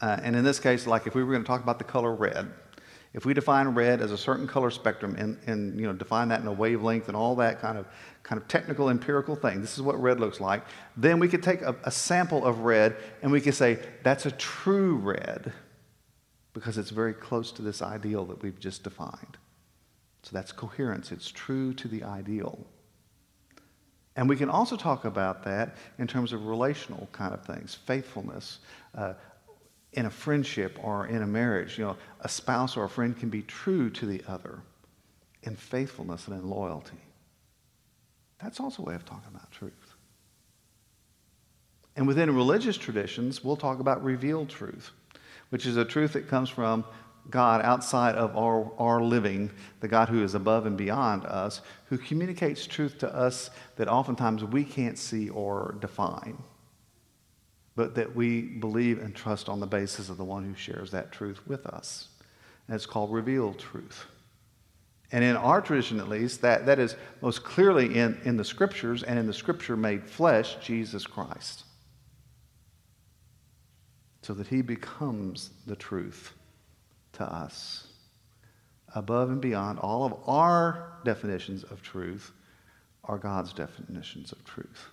Uh, 0.00 0.18
and 0.22 0.34
in 0.34 0.44
this 0.44 0.58
case, 0.58 0.86
like 0.86 1.06
if 1.06 1.14
we 1.14 1.22
were 1.22 1.32
going 1.32 1.42
to 1.42 1.46
talk 1.46 1.62
about 1.62 1.78
the 1.78 1.84
color 1.84 2.14
red, 2.14 2.50
if 3.12 3.26
we 3.26 3.34
define 3.34 3.68
red 3.68 4.00
as 4.00 4.12
a 4.12 4.18
certain 4.18 4.46
color 4.46 4.70
spectrum 4.70 5.16
and, 5.16 5.36
and 5.46 5.78
you 5.78 5.86
know, 5.86 5.92
define 5.92 6.28
that 6.28 6.40
in 6.40 6.46
a 6.46 6.52
wavelength 6.52 7.08
and 7.08 7.16
all 7.16 7.34
that 7.36 7.60
kind 7.60 7.76
of, 7.76 7.86
kind 8.22 8.40
of 8.40 8.46
technical 8.46 8.88
empirical 8.88 9.34
thing, 9.34 9.60
this 9.60 9.74
is 9.74 9.82
what 9.82 10.00
red 10.00 10.20
looks 10.20 10.40
like, 10.40 10.64
then 10.96 11.18
we 11.18 11.28
could 11.28 11.42
take 11.42 11.60
a, 11.62 11.74
a 11.84 11.90
sample 11.90 12.44
of 12.44 12.60
red 12.60 12.96
and 13.22 13.32
we 13.32 13.40
could 13.40 13.54
say 13.54 13.78
that's 14.04 14.26
a 14.26 14.30
true 14.32 14.94
red 14.96 15.52
because 16.52 16.78
it's 16.78 16.90
very 16.90 17.12
close 17.12 17.52
to 17.52 17.62
this 17.62 17.82
ideal 17.82 18.24
that 18.26 18.42
we've 18.42 18.60
just 18.60 18.84
defined. 18.84 19.36
So 20.22 20.30
that's 20.32 20.52
coherence. 20.52 21.12
It's 21.12 21.30
true 21.30 21.72
to 21.74 21.88
the 21.88 22.04
ideal. 22.04 22.66
And 24.16 24.28
we 24.28 24.36
can 24.36 24.50
also 24.50 24.76
talk 24.76 25.04
about 25.04 25.44
that 25.44 25.76
in 25.98 26.06
terms 26.06 26.32
of 26.32 26.46
relational 26.46 27.08
kind 27.12 27.32
of 27.32 27.44
things 27.44 27.74
faithfulness, 27.74 28.58
uh, 28.94 29.14
in 29.92 30.06
a 30.06 30.10
friendship 30.10 30.78
or 30.82 31.06
in 31.06 31.22
a 31.22 31.26
marriage, 31.26 31.78
you 31.78 31.84
know, 31.84 31.96
a 32.20 32.28
spouse 32.28 32.76
or 32.76 32.84
a 32.84 32.88
friend 32.88 33.16
can 33.18 33.28
be 33.28 33.42
true 33.42 33.90
to 33.90 34.06
the 34.06 34.22
other 34.28 34.60
in 35.42 35.56
faithfulness 35.56 36.28
and 36.28 36.40
in 36.40 36.48
loyalty. 36.48 36.98
That's 38.40 38.60
also 38.60 38.82
a 38.82 38.86
way 38.86 38.94
of 38.94 39.04
talking 39.04 39.28
about 39.34 39.50
truth. 39.50 39.72
And 41.96 42.06
within 42.06 42.34
religious 42.34 42.76
traditions, 42.76 43.42
we'll 43.42 43.56
talk 43.56 43.80
about 43.80 44.02
revealed 44.04 44.48
truth, 44.48 44.90
which 45.50 45.66
is 45.66 45.76
a 45.76 45.84
truth 45.84 46.12
that 46.12 46.28
comes 46.28 46.48
from 46.48 46.84
God 47.28 47.62
outside 47.62 48.14
of 48.14 48.36
our, 48.36 48.70
our 48.78 49.02
living, 49.02 49.50
the 49.80 49.88
God 49.88 50.08
who 50.08 50.22
is 50.22 50.34
above 50.34 50.66
and 50.66 50.76
beyond 50.76 51.24
us, 51.26 51.60
who 51.86 51.98
communicates 51.98 52.66
truth 52.66 52.98
to 52.98 53.14
us 53.14 53.50
that 53.76 53.88
oftentimes 53.88 54.44
we 54.44 54.64
can't 54.64 54.98
see 54.98 55.28
or 55.28 55.76
define 55.80 56.42
but 57.76 57.94
that 57.94 58.14
we 58.14 58.42
believe 58.42 58.98
and 59.00 59.14
trust 59.14 59.48
on 59.48 59.60
the 59.60 59.66
basis 59.66 60.08
of 60.08 60.16
the 60.16 60.24
one 60.24 60.44
who 60.44 60.54
shares 60.54 60.90
that 60.90 61.12
truth 61.12 61.40
with 61.46 61.66
us. 61.66 62.08
And 62.66 62.74
it's 62.74 62.86
called 62.86 63.12
revealed 63.12 63.58
truth. 63.58 64.06
And 65.12 65.24
in 65.24 65.36
our 65.36 65.60
tradition, 65.60 65.98
at 65.98 66.08
least, 66.08 66.40
that, 66.42 66.66
that 66.66 66.78
is 66.78 66.94
most 67.20 67.42
clearly 67.42 67.98
in, 67.98 68.20
in 68.24 68.36
the 68.36 68.44
scriptures 68.44 69.02
and 69.02 69.18
in 69.18 69.26
the 69.26 69.32
scripture 69.32 69.76
made 69.76 70.08
flesh, 70.08 70.56
Jesus 70.62 71.06
Christ. 71.06 71.64
So 74.22 74.34
that 74.34 74.46
he 74.46 74.62
becomes 74.62 75.50
the 75.66 75.74
truth 75.74 76.32
to 77.14 77.24
us. 77.24 77.88
Above 78.94 79.30
and 79.30 79.40
beyond 79.40 79.78
all 79.78 80.04
of 80.04 80.14
our 80.26 80.98
definitions 81.04 81.64
of 81.64 81.82
truth 81.82 82.32
are 83.04 83.18
God's 83.18 83.52
definitions 83.52 84.32
of 84.32 84.44
truth. 84.44 84.90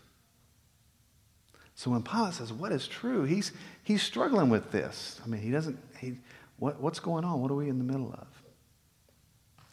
So 1.77 1.91
when 1.91 2.01
Pilate 2.01 2.33
says, 2.33 2.51
What 2.51 2.71
is 2.71 2.87
true? 2.87 3.23
He's, 3.23 3.51
he's 3.83 4.01
struggling 4.01 4.49
with 4.49 4.71
this. 4.71 5.21
I 5.23 5.27
mean, 5.27 5.41
he 5.41 5.51
doesn't, 5.51 5.77
he, 5.99 6.17
what, 6.57 6.81
what's 6.81 6.99
going 6.99 7.23
on? 7.23 7.39
What 7.39 7.51
are 7.51 7.55
we 7.55 7.69
in 7.69 7.77
the 7.77 7.83
middle 7.83 8.11
of? 8.11 8.27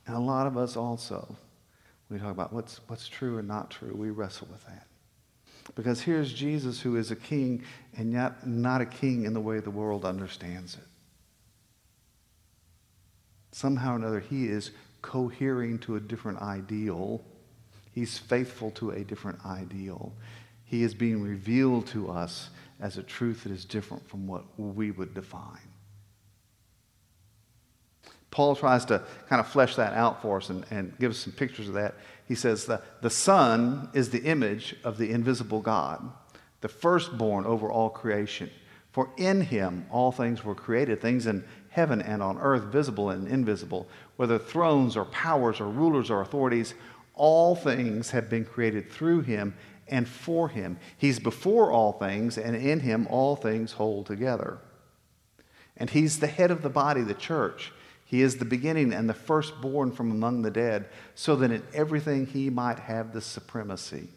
And 0.06 0.14
a 0.14 0.20
lot 0.20 0.46
of 0.46 0.58
us 0.58 0.76
also, 0.76 1.34
we 2.10 2.18
talk 2.18 2.30
about 2.30 2.52
what's, 2.52 2.80
what's 2.88 3.08
true 3.08 3.38
and 3.38 3.48
not 3.48 3.70
true, 3.70 3.94
we 3.96 4.10
wrestle 4.10 4.48
with 4.52 4.62
that. 4.66 4.86
Because 5.74 6.02
here's 6.02 6.30
Jesus 6.30 6.78
who 6.78 6.96
is 6.96 7.10
a 7.10 7.16
king 7.16 7.64
and 7.96 8.12
yet 8.12 8.46
not 8.46 8.82
a 8.82 8.86
king 8.86 9.24
in 9.24 9.32
the 9.32 9.40
way 9.40 9.60
the 9.60 9.70
world 9.70 10.04
understands 10.04 10.74
it. 10.74 10.84
Somehow 13.52 13.94
or 13.94 13.96
another, 13.96 14.20
he 14.20 14.46
is 14.46 14.72
cohering 15.00 15.78
to 15.78 15.96
a 15.96 16.00
different 16.00 16.42
ideal. 16.42 17.24
He's 17.94 18.18
faithful 18.18 18.72
to 18.72 18.90
a 18.90 19.04
different 19.04 19.38
ideal. 19.46 20.12
He 20.64 20.83
is 20.83 20.94
being 20.94 21.22
revealed 21.22 21.87
to 21.88 22.11
us 22.11 22.50
as 22.81 22.98
a 22.98 23.03
truth 23.03 23.44
that 23.44 23.53
is 23.53 23.64
different 23.64 24.09
from 24.09 24.27
what 24.27 24.44
we 24.57 24.90
would 24.90 25.14
define. 25.14 25.59
Paul 28.31 28.57
tries 28.57 28.85
to 28.87 29.00
kind 29.29 29.38
of 29.38 29.46
flesh 29.46 29.77
that 29.77 29.92
out 29.92 30.20
for 30.20 30.38
us 30.38 30.50
and, 30.50 30.64
and 30.70 30.92
give 30.98 31.12
us 31.12 31.18
some 31.18 31.33
pictures 31.33 31.68
of 31.68 31.74
that. 31.74 31.94
He 32.27 32.35
says 32.35 32.66
the, 32.66 32.83
the 33.00 33.11
Son 33.11 33.88
is 33.94 34.11
the 34.11 34.24
image 34.24 34.74
of 34.83 34.98
the 34.98 35.12
invisible 35.12 35.61
God, 35.61 36.11
the 36.61 36.68
firstborn 36.68 37.46
over 37.46 37.70
all 37.70 37.90
creation. 37.90 38.50
For 38.90 39.11
in 39.16 39.40
him 39.40 39.87
all 39.90 40.11
things 40.11 40.44
were 40.44 40.55
created, 40.55 41.00
things 41.00 41.27
in 41.27 41.44
heaven 41.68 42.03
and 42.03 42.22
on 42.22 42.38
earth, 42.38 42.64
visible 42.64 43.11
and 43.11 43.29
invisible, 43.29 43.88
whether 44.16 44.38
thrones 44.38 44.96
or 44.96 45.05
powers 45.07 45.61
or 45.61 45.68
rulers 45.68 46.11
or 46.11 46.20
authorities, 46.20 46.74
all 47.14 47.55
things 47.55 48.11
have 48.11 48.29
been 48.29 48.44
created 48.44 48.90
through 48.90 49.20
him 49.20 49.55
and 49.88 50.08
for 50.08 50.48
him. 50.48 50.78
He's 50.96 51.18
before 51.18 51.70
all 51.70 51.92
things, 51.92 52.38
and 52.38 52.56
in 52.56 52.80
him 52.80 53.06
all 53.10 53.36
things 53.36 53.72
hold 53.72 54.06
together. 54.06 54.58
And 55.76 55.90
he's 55.90 56.20
the 56.20 56.26
head 56.26 56.50
of 56.50 56.62
the 56.62 56.70
body, 56.70 57.02
the 57.02 57.14
church. 57.14 57.72
He 58.04 58.22
is 58.22 58.36
the 58.36 58.44
beginning 58.44 58.92
and 58.92 59.08
the 59.08 59.14
firstborn 59.14 59.90
from 59.92 60.10
among 60.10 60.42
the 60.42 60.50
dead, 60.50 60.88
so 61.14 61.36
that 61.36 61.50
in 61.50 61.62
everything 61.72 62.26
he 62.26 62.50
might 62.50 62.78
have 62.78 63.12
the 63.12 63.20
supremacy. 63.20 64.08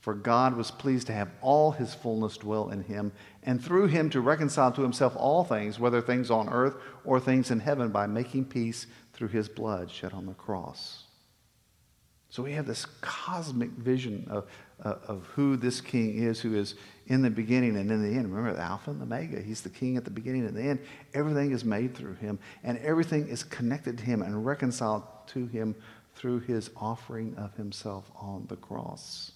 For 0.00 0.14
God 0.14 0.56
was 0.56 0.70
pleased 0.70 1.08
to 1.08 1.12
have 1.12 1.30
all 1.42 1.72
his 1.72 1.94
fullness 1.94 2.38
dwell 2.38 2.70
in 2.70 2.84
him, 2.84 3.12
and 3.42 3.62
through 3.62 3.88
him 3.88 4.08
to 4.10 4.20
reconcile 4.20 4.72
to 4.72 4.82
himself 4.82 5.14
all 5.16 5.44
things, 5.44 5.78
whether 5.78 6.00
things 6.00 6.30
on 6.30 6.48
earth 6.48 6.76
or 7.04 7.20
things 7.20 7.50
in 7.50 7.60
heaven, 7.60 7.90
by 7.90 8.06
making 8.06 8.46
peace 8.46 8.86
through 9.12 9.28
his 9.28 9.48
blood 9.48 9.90
shed 9.90 10.12
on 10.12 10.24
the 10.26 10.32
cross. 10.32 11.04
So 12.30 12.42
we 12.42 12.52
have 12.52 12.66
this 12.66 12.86
cosmic 13.00 13.70
vision 13.70 14.26
of, 14.30 14.48
of 14.82 15.26
who 15.34 15.56
this 15.56 15.80
king 15.80 16.16
is, 16.16 16.40
who 16.40 16.54
is 16.54 16.74
in 17.06 17.22
the 17.22 17.30
beginning 17.30 17.76
and 17.76 17.90
in 17.90 18.02
the 18.02 18.16
end. 18.16 18.34
Remember, 18.34 18.56
the 18.56 18.62
Alpha 18.62 18.90
and 18.90 19.00
the 19.00 19.04
Omega. 19.04 19.40
He's 19.40 19.62
the 19.62 19.68
king 19.68 19.96
at 19.96 20.04
the 20.04 20.10
beginning 20.10 20.46
and 20.46 20.56
the 20.56 20.62
end. 20.62 20.80
Everything 21.12 21.50
is 21.50 21.64
made 21.64 21.94
through 21.94 22.14
him, 22.14 22.38
and 22.62 22.78
everything 22.78 23.28
is 23.28 23.42
connected 23.42 23.98
to 23.98 24.04
him 24.04 24.22
and 24.22 24.46
reconciled 24.46 25.02
to 25.28 25.46
him 25.46 25.74
through 26.14 26.40
his 26.40 26.70
offering 26.76 27.34
of 27.36 27.54
himself 27.54 28.10
on 28.16 28.46
the 28.48 28.56
cross. 28.56 29.32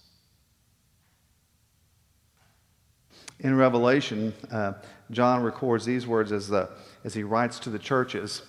In 3.39 3.55
Revelation, 3.57 4.33
uh, 4.51 4.73
John 5.11 5.43
records 5.43 5.85
these 5.85 6.07
words 6.07 6.31
as, 6.31 6.47
the, 6.47 6.69
as 7.03 7.13
he 7.13 7.23
writes 7.23 7.59
to 7.59 7.69
the 7.69 7.79
churches. 7.79 8.41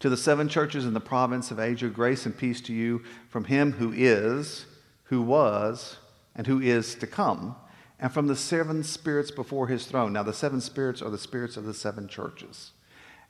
To 0.00 0.10
the 0.10 0.16
seven 0.16 0.48
churches 0.48 0.84
in 0.84 0.92
the 0.92 1.00
province 1.00 1.50
of 1.50 1.58
Asia, 1.58 1.88
grace 1.88 2.26
and 2.26 2.36
peace 2.36 2.60
to 2.62 2.74
you 2.74 3.02
from 3.30 3.44
him 3.44 3.72
who 3.72 3.92
is, 3.92 4.66
who 5.04 5.22
was, 5.22 5.98
and 6.34 6.46
who 6.46 6.60
is 6.60 6.94
to 6.96 7.06
come, 7.06 7.56
and 7.98 8.12
from 8.12 8.26
the 8.26 8.36
seven 8.36 8.82
spirits 8.82 9.30
before 9.30 9.68
his 9.68 9.86
throne. 9.86 10.12
Now, 10.12 10.22
the 10.22 10.32
seven 10.32 10.60
spirits 10.60 11.00
are 11.00 11.10
the 11.10 11.18
spirits 11.18 11.56
of 11.56 11.64
the 11.64 11.74
seven 11.74 12.08
churches. 12.08 12.72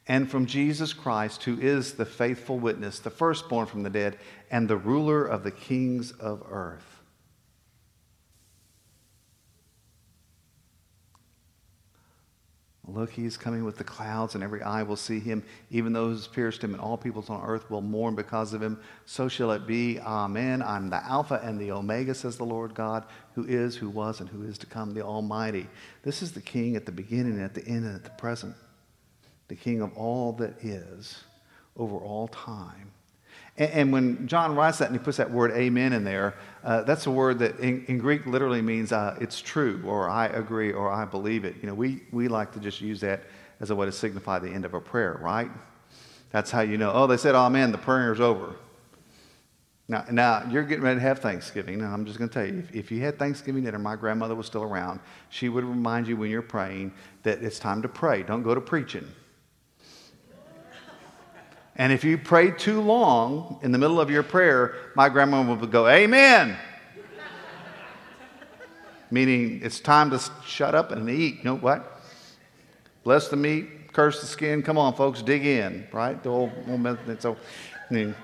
And 0.07 0.31
from 0.31 0.47
Jesus 0.47 0.93
Christ, 0.93 1.45
who 1.45 1.59
is 1.59 1.95
the 1.95 2.05
faithful 2.05 2.59
witness, 2.59 2.99
the 2.99 3.11
firstborn 3.11 3.67
from 3.67 3.83
the 3.83 3.91
dead, 3.91 4.19
and 4.51 4.69
the 4.69 4.77
ruler 4.77 5.25
of 5.25 5.45
the 5.45 5.51
kings 5.51 6.13
of 6.13 6.43
earth. 6.51 6.94
Look, 12.87 13.11
he's 13.11 13.39
coming 13.39 13.65
with 13.65 13.79
the 13.79 13.85
clouds, 13.85 14.35
and 14.35 14.45
every 14.45 14.63
eye 14.63 14.83
will 14.83 14.97
see 14.97 15.19
him. 15.19 15.43
Even 15.71 15.95
those 15.95 16.27
who 16.27 16.33
pierced 16.33 16.63
him, 16.63 16.75
and 16.75 16.81
all 16.81 16.99
peoples 16.99 17.31
on 17.31 17.43
earth 17.43 17.71
will 17.71 17.81
mourn 17.81 18.15
because 18.15 18.53
of 18.53 18.63
him. 18.63 18.79
So 19.07 19.27
shall 19.27 19.53
it 19.53 19.67
be. 19.67 19.99
Amen. 20.01 20.63
I'm 20.63 20.91
the 20.91 21.03
Alpha 21.03 21.41
and 21.43 21.59
the 21.59 21.73
Omega, 21.73 22.15
says 22.15 22.37
the 22.37 22.45
Lord 22.45 22.75
God, 22.75 23.05
who 23.35 23.45
is, 23.45 23.75
who 23.75 23.89
was, 23.89 24.21
and 24.21 24.29
who 24.29 24.43
is 24.43 24.59
to 24.59 24.67
come, 24.67 24.93
the 24.93 25.03
Almighty. 25.03 25.67
This 26.03 26.21
is 26.21 26.33
the 26.33 26.43
King 26.43 26.77
at 26.77 26.85
the 26.85 26.93
beginning, 26.93 27.41
at 27.41 27.55
the 27.55 27.67
end, 27.67 27.87
and 27.87 27.97
at 27.97 28.05
the 28.05 28.11
present. 28.11 28.55
The 29.49 29.57
King 29.57 29.81
of 29.81 29.97
all 29.97 30.33
that 30.35 30.63
is, 30.63 31.23
over 31.77 31.97
all 31.97 32.29
time. 32.29 32.93
And, 33.57 33.71
and 33.71 33.93
when 33.93 34.27
John 34.27 34.55
writes 34.55 34.79
that 34.79 34.91
and 34.91 34.99
he 34.99 35.03
puts 35.03 35.19
that 35.19 35.31
word 35.31 35.53
amen 35.53 35.93
in 35.93 36.05
there, 36.05 36.35
uh, 36.63 36.83
that's 36.83 37.07
a 37.07 37.11
word 37.11 37.39
that 37.41 37.59
in, 37.61 37.85
in 37.87 37.99
Greek 37.99 38.27
literally 38.27 38.63
means 38.63 38.93
uh, 38.93 39.17
it's 39.21 39.41
true, 39.41 39.83
or 39.87 40.09
I 40.09 40.27
agree, 40.27 40.73
or 40.73 40.91
I 40.91 41.05
believe 41.05 41.45
it. 41.45 41.57
You 41.61 41.69
know, 41.69 41.75
we, 41.75 42.03
we 42.13 42.29
like 42.29 42.53
to 42.53 42.61
just 42.61 42.81
use 42.81 43.01
that 43.01 43.23
as 43.61 43.71
a 43.71 43.75
way 43.75 43.87
to 43.87 43.93
signify 43.93 44.39
the 44.39 44.51
end 44.51 44.65
of 44.65 44.75
a 44.75 44.81
prayer, 44.81 45.19
right? 45.21 45.51
That's 46.31 46.51
how 46.51 46.63
you 46.63 46.79
know, 46.79 46.93
oh, 46.93 47.07
they 47.07 47.17
said 47.17 47.35
amen, 47.35 47.73
the 47.73 47.79
prayer 47.79 48.13
is 48.13 48.21
over. 48.21 48.57
Now, 49.87 50.05
now 50.11 50.49
you're 50.51 50.65
getting 50.65 50.83
ready 50.83 50.97
to 50.97 51.03
have 51.03 51.19
Thanksgiving. 51.19 51.81
and 51.81 51.87
I'm 51.87 52.07
just 52.07 52.19
going 52.19 52.31
to 52.31 52.35
tell 52.35 52.47
you, 52.47 52.61
if, 52.61 52.75
if 52.75 52.91
you 52.91 53.03
had 53.03 53.19
Thanksgiving 53.19 53.65
dinner, 53.65 53.79
my 53.79 53.97
grandmother 53.97 54.35
was 54.35 54.47
still 54.47 54.63
around, 54.63 54.99
she 55.29 55.51
would 55.51 55.65
remind 55.65 56.09
you 56.09 56.17
when 56.17 56.31
you're 56.31 56.43
praying 56.43 56.93
that 57.23 57.43
it's 57.43 57.59
time 57.59 57.83
to 57.83 57.89
pray. 57.89 58.23
Don't 58.23 58.43
go 58.43 58.55
to 58.55 58.61
preaching. 58.61 59.07
And 61.77 61.93
if 61.93 62.05
you 62.05 62.19
pray 62.19 62.51
too 62.53 62.81
long 62.81 63.59
in 63.63 63.73
the 63.73 63.79
middle 63.79 64.01
of 64.01 64.11
your 64.11 64.23
prayer, 64.23 64.77
my 64.95 65.09
grandma 65.09 65.43
would 65.43 65.71
go, 65.71 65.89
Amen. 65.89 66.57
Meaning 69.11 69.61
it's 69.63 69.81
time 69.81 70.11
to 70.11 70.21
shut 70.45 70.75
up 70.75 70.93
and 70.93 71.09
eat. 71.09 71.39
You 71.39 71.45
know 71.45 71.57
what? 71.57 72.01
Bless 73.03 73.29
the 73.29 73.37
meat, 73.37 73.93
curse 73.93 74.21
the 74.21 74.27
skin. 74.27 74.63
Come 74.63 74.79
on, 74.79 74.95
folks, 74.95 75.23
dig 75.23 75.45
in, 75.45 75.87
right? 75.93 76.21
The 76.23 76.31
old, 76.31 76.53
old 76.69 76.99
so, 77.21 77.37
I 77.91 77.95
mean, 77.95 78.15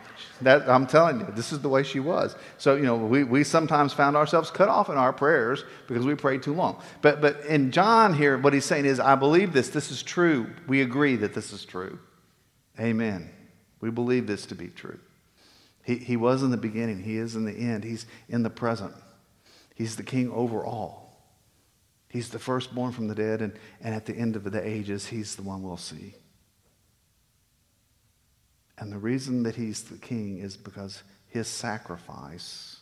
that, 0.41 0.69
I'm 0.69 0.87
telling 0.87 1.21
you, 1.21 1.27
this 1.35 1.53
is 1.53 1.61
the 1.61 1.69
way 1.69 1.83
she 1.83 2.01
was. 2.01 2.35
So, 2.57 2.77
you 2.77 2.85
know, 2.85 2.97
we, 2.97 3.25
we 3.25 3.45
sometimes 3.45 3.93
found 3.93 4.17
ourselves 4.17 4.51
cut 4.51 4.69
off 4.69 4.89
in 4.89 4.97
our 4.97 5.13
prayers 5.13 5.65
because 5.87 6.07
we 6.07 6.15
prayed 6.15 6.43
too 6.43 6.55
long. 6.55 6.81
But, 7.03 7.21
but 7.21 7.45
in 7.45 7.73
John 7.73 8.15
here, 8.15 8.39
what 8.39 8.53
he's 8.53 8.65
saying 8.65 8.87
is, 8.87 8.99
I 9.01 9.17
believe 9.17 9.53
this. 9.53 9.69
This 9.69 9.91
is 9.91 10.03
true. 10.03 10.51
We 10.67 10.81
agree 10.81 11.17
that 11.17 11.35
this 11.35 11.53
is 11.53 11.65
true. 11.65 11.99
Amen. 12.79 13.31
We 13.81 13.91
believe 13.91 14.27
this 14.27 14.47
to 14.47 14.55
be 14.55 14.69
true. 14.69 14.99
He, 15.83 15.97
he 15.97 16.17
was 16.17 16.43
in 16.43 16.51
the 16.51 16.57
beginning, 16.57 17.03
He 17.03 17.17
is 17.17 17.35
in 17.35 17.45
the 17.45 17.53
end, 17.55 17.85
He's 17.85 18.07
in 18.29 18.43
the 18.43 18.51
present. 18.51 18.95
He's 19.75 19.97
the 19.97 20.03
King 20.03 20.31
over 20.31 20.65
all. 20.65 21.23
He's 22.09 22.29
the 22.29 22.39
firstborn 22.39 22.93
from 22.93 23.09
the 23.09 23.15
dead, 23.15 23.41
and, 23.41 23.55
and 23.81 23.95
at 23.95 24.05
the 24.05 24.15
end 24.15 24.37
of 24.37 24.45
the 24.45 24.67
ages, 24.67 25.07
He's 25.07 25.37
the 25.37 25.43
one 25.43 25.63
we'll 25.63 25.77
see. 25.77 26.15
And 28.77 28.93
the 28.93 28.99
reason 28.99 29.43
that 29.45 29.57
He's 29.57 29.83
the 29.85 29.97
King 29.97 30.39
is 30.39 30.57
because 30.57 31.03
His 31.29 31.49
sacrifice 31.49 32.81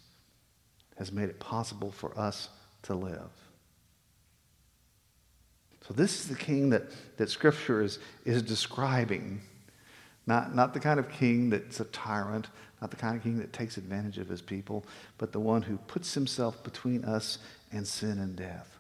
has 0.97 1.13
made 1.13 1.29
it 1.29 1.39
possible 1.39 1.93
for 1.93 2.19
us 2.19 2.49
to 2.83 2.95
live. 2.95 3.31
So, 5.87 5.95
this 5.95 6.21
is 6.21 6.29
the 6.29 6.35
king 6.35 6.71
that, 6.71 6.83
that 7.17 7.31
Scripture 7.31 7.83
is, 7.83 7.99
is 8.25 8.43
describing 8.43 9.41
not, 10.29 10.55
not 10.55 10.75
the 10.75 10.81
kind 10.81 11.01
of 11.01 11.09
king 11.09 11.49
that's 11.49 11.81
a 11.81 11.87
tyrant, 11.87 12.49
not 12.83 12.91
the 12.91 12.97
kind 12.97 13.17
of 13.17 13.23
king 13.23 13.39
that 13.39 13.51
takes 13.51 13.79
advantage 13.79 14.19
of 14.19 14.29
his 14.29 14.43
people, 14.43 14.85
but 15.17 15.33
the 15.33 15.41
one 15.41 15.63
who 15.63 15.79
puts 15.79 16.13
himself 16.13 16.63
between 16.63 17.03
us 17.03 17.39
and 17.73 17.89
sin 17.89 18.19
and 18.19 18.37
death. 18.37 18.79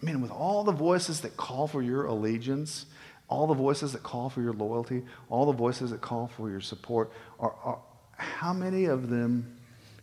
I 0.00 0.06
mean, 0.06 0.22
with 0.22 0.30
all 0.30 0.64
the 0.64 0.72
voices 0.72 1.20
that 1.20 1.36
call 1.36 1.68
for 1.68 1.82
your 1.82 2.06
allegiance, 2.06 2.86
all 3.28 3.46
the 3.46 3.54
voices 3.54 3.92
that 3.92 4.02
call 4.02 4.30
for 4.30 4.40
your 4.40 4.54
loyalty, 4.54 5.04
all 5.28 5.44
the 5.44 5.52
voices 5.52 5.90
that 5.90 6.00
call 6.00 6.28
for 6.28 6.48
your 6.48 6.62
support, 6.62 7.12
are, 7.38 7.54
are, 7.62 7.78
how 8.12 8.54
many 8.54 8.86
of 8.86 9.10
them, 9.10 9.58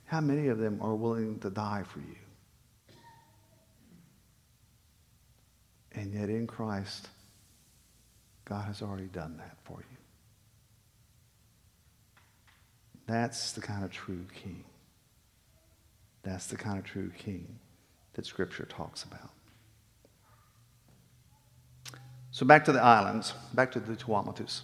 how 0.06 0.22
many 0.22 0.48
of 0.48 0.60
them 0.60 0.78
are 0.80 0.94
willing 0.94 1.40
to 1.40 1.50
die 1.50 1.84
for 1.92 2.00
you? 2.00 2.16
And 5.96 6.14
yet 6.14 6.30
in 6.30 6.46
Christ, 6.46 7.10
God 8.46 8.66
has 8.66 8.84
already 8.84 9.06
done 9.06 9.38
that 9.38 9.58
for 9.64 9.80
you. 9.80 9.93
That's 13.08 13.52
the 13.52 13.62
kind 13.62 13.84
of 13.84 13.92
true 13.92 14.26
king. 14.34 14.64
That's 16.24 16.48
the 16.48 16.56
kind 16.56 16.78
of 16.78 16.86
true 16.86 17.12
king 17.18 17.60
that 18.14 18.26
Scripture 18.26 18.66
talks 18.66 19.04
about. 19.04 19.32
So 22.32 22.46
back 22.46 22.66
to 22.66 22.72
the 22.72 22.82
islands, 22.82 23.34
back 23.54 23.72
to 23.74 23.80
the 23.80 23.96
Tuamotus. 23.96 24.62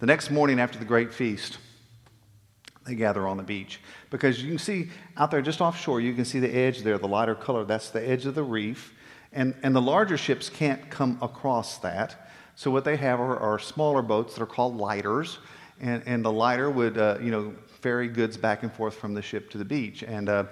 The 0.00 0.06
next 0.06 0.30
morning 0.30 0.58
after 0.58 0.78
the 0.78 0.84
great 0.84 1.12
feast, 1.12 1.58
they 2.86 2.94
gather 2.94 3.28
on 3.28 3.36
the 3.36 3.42
beach 3.42 3.80
because 4.10 4.42
you 4.42 4.50
can 4.50 4.58
see 4.58 4.90
out 5.16 5.30
there 5.30 5.42
just 5.42 5.60
offshore, 5.60 6.00
you 6.00 6.14
can 6.14 6.24
see 6.24 6.40
the 6.40 6.52
edge 6.52 6.80
there, 6.80 6.98
the 6.98 7.06
lighter 7.06 7.34
color. 7.34 7.64
That's 7.64 7.90
the 7.90 8.06
edge 8.08 8.24
of 8.24 8.34
the 8.34 8.42
reef. 8.42 8.94
And, 9.32 9.54
and 9.62 9.76
the 9.76 9.82
larger 9.82 10.16
ships 10.16 10.48
can't 10.48 10.88
come 10.88 11.18
across 11.20 11.78
that. 11.78 12.30
So 12.54 12.70
what 12.70 12.84
they 12.84 12.96
have 12.96 13.20
are, 13.20 13.38
are 13.38 13.58
smaller 13.58 14.02
boats 14.02 14.34
that 14.34 14.42
are 14.42 14.46
called 14.46 14.76
lighters 14.76 15.38
and, 15.80 16.02
and 16.06 16.24
the 16.24 16.32
lighter 16.32 16.70
would, 16.70 16.98
uh, 16.98 17.18
you 17.20 17.30
know, 17.30 17.54
ferry 17.80 18.08
goods 18.08 18.36
back 18.36 18.62
and 18.62 18.72
forth 18.72 18.94
from 18.94 19.14
the 19.14 19.22
ship 19.22 19.50
to 19.50 19.58
the 19.58 19.64
beach. 19.64 20.02
And, 20.02 20.28
uh, 20.28 20.44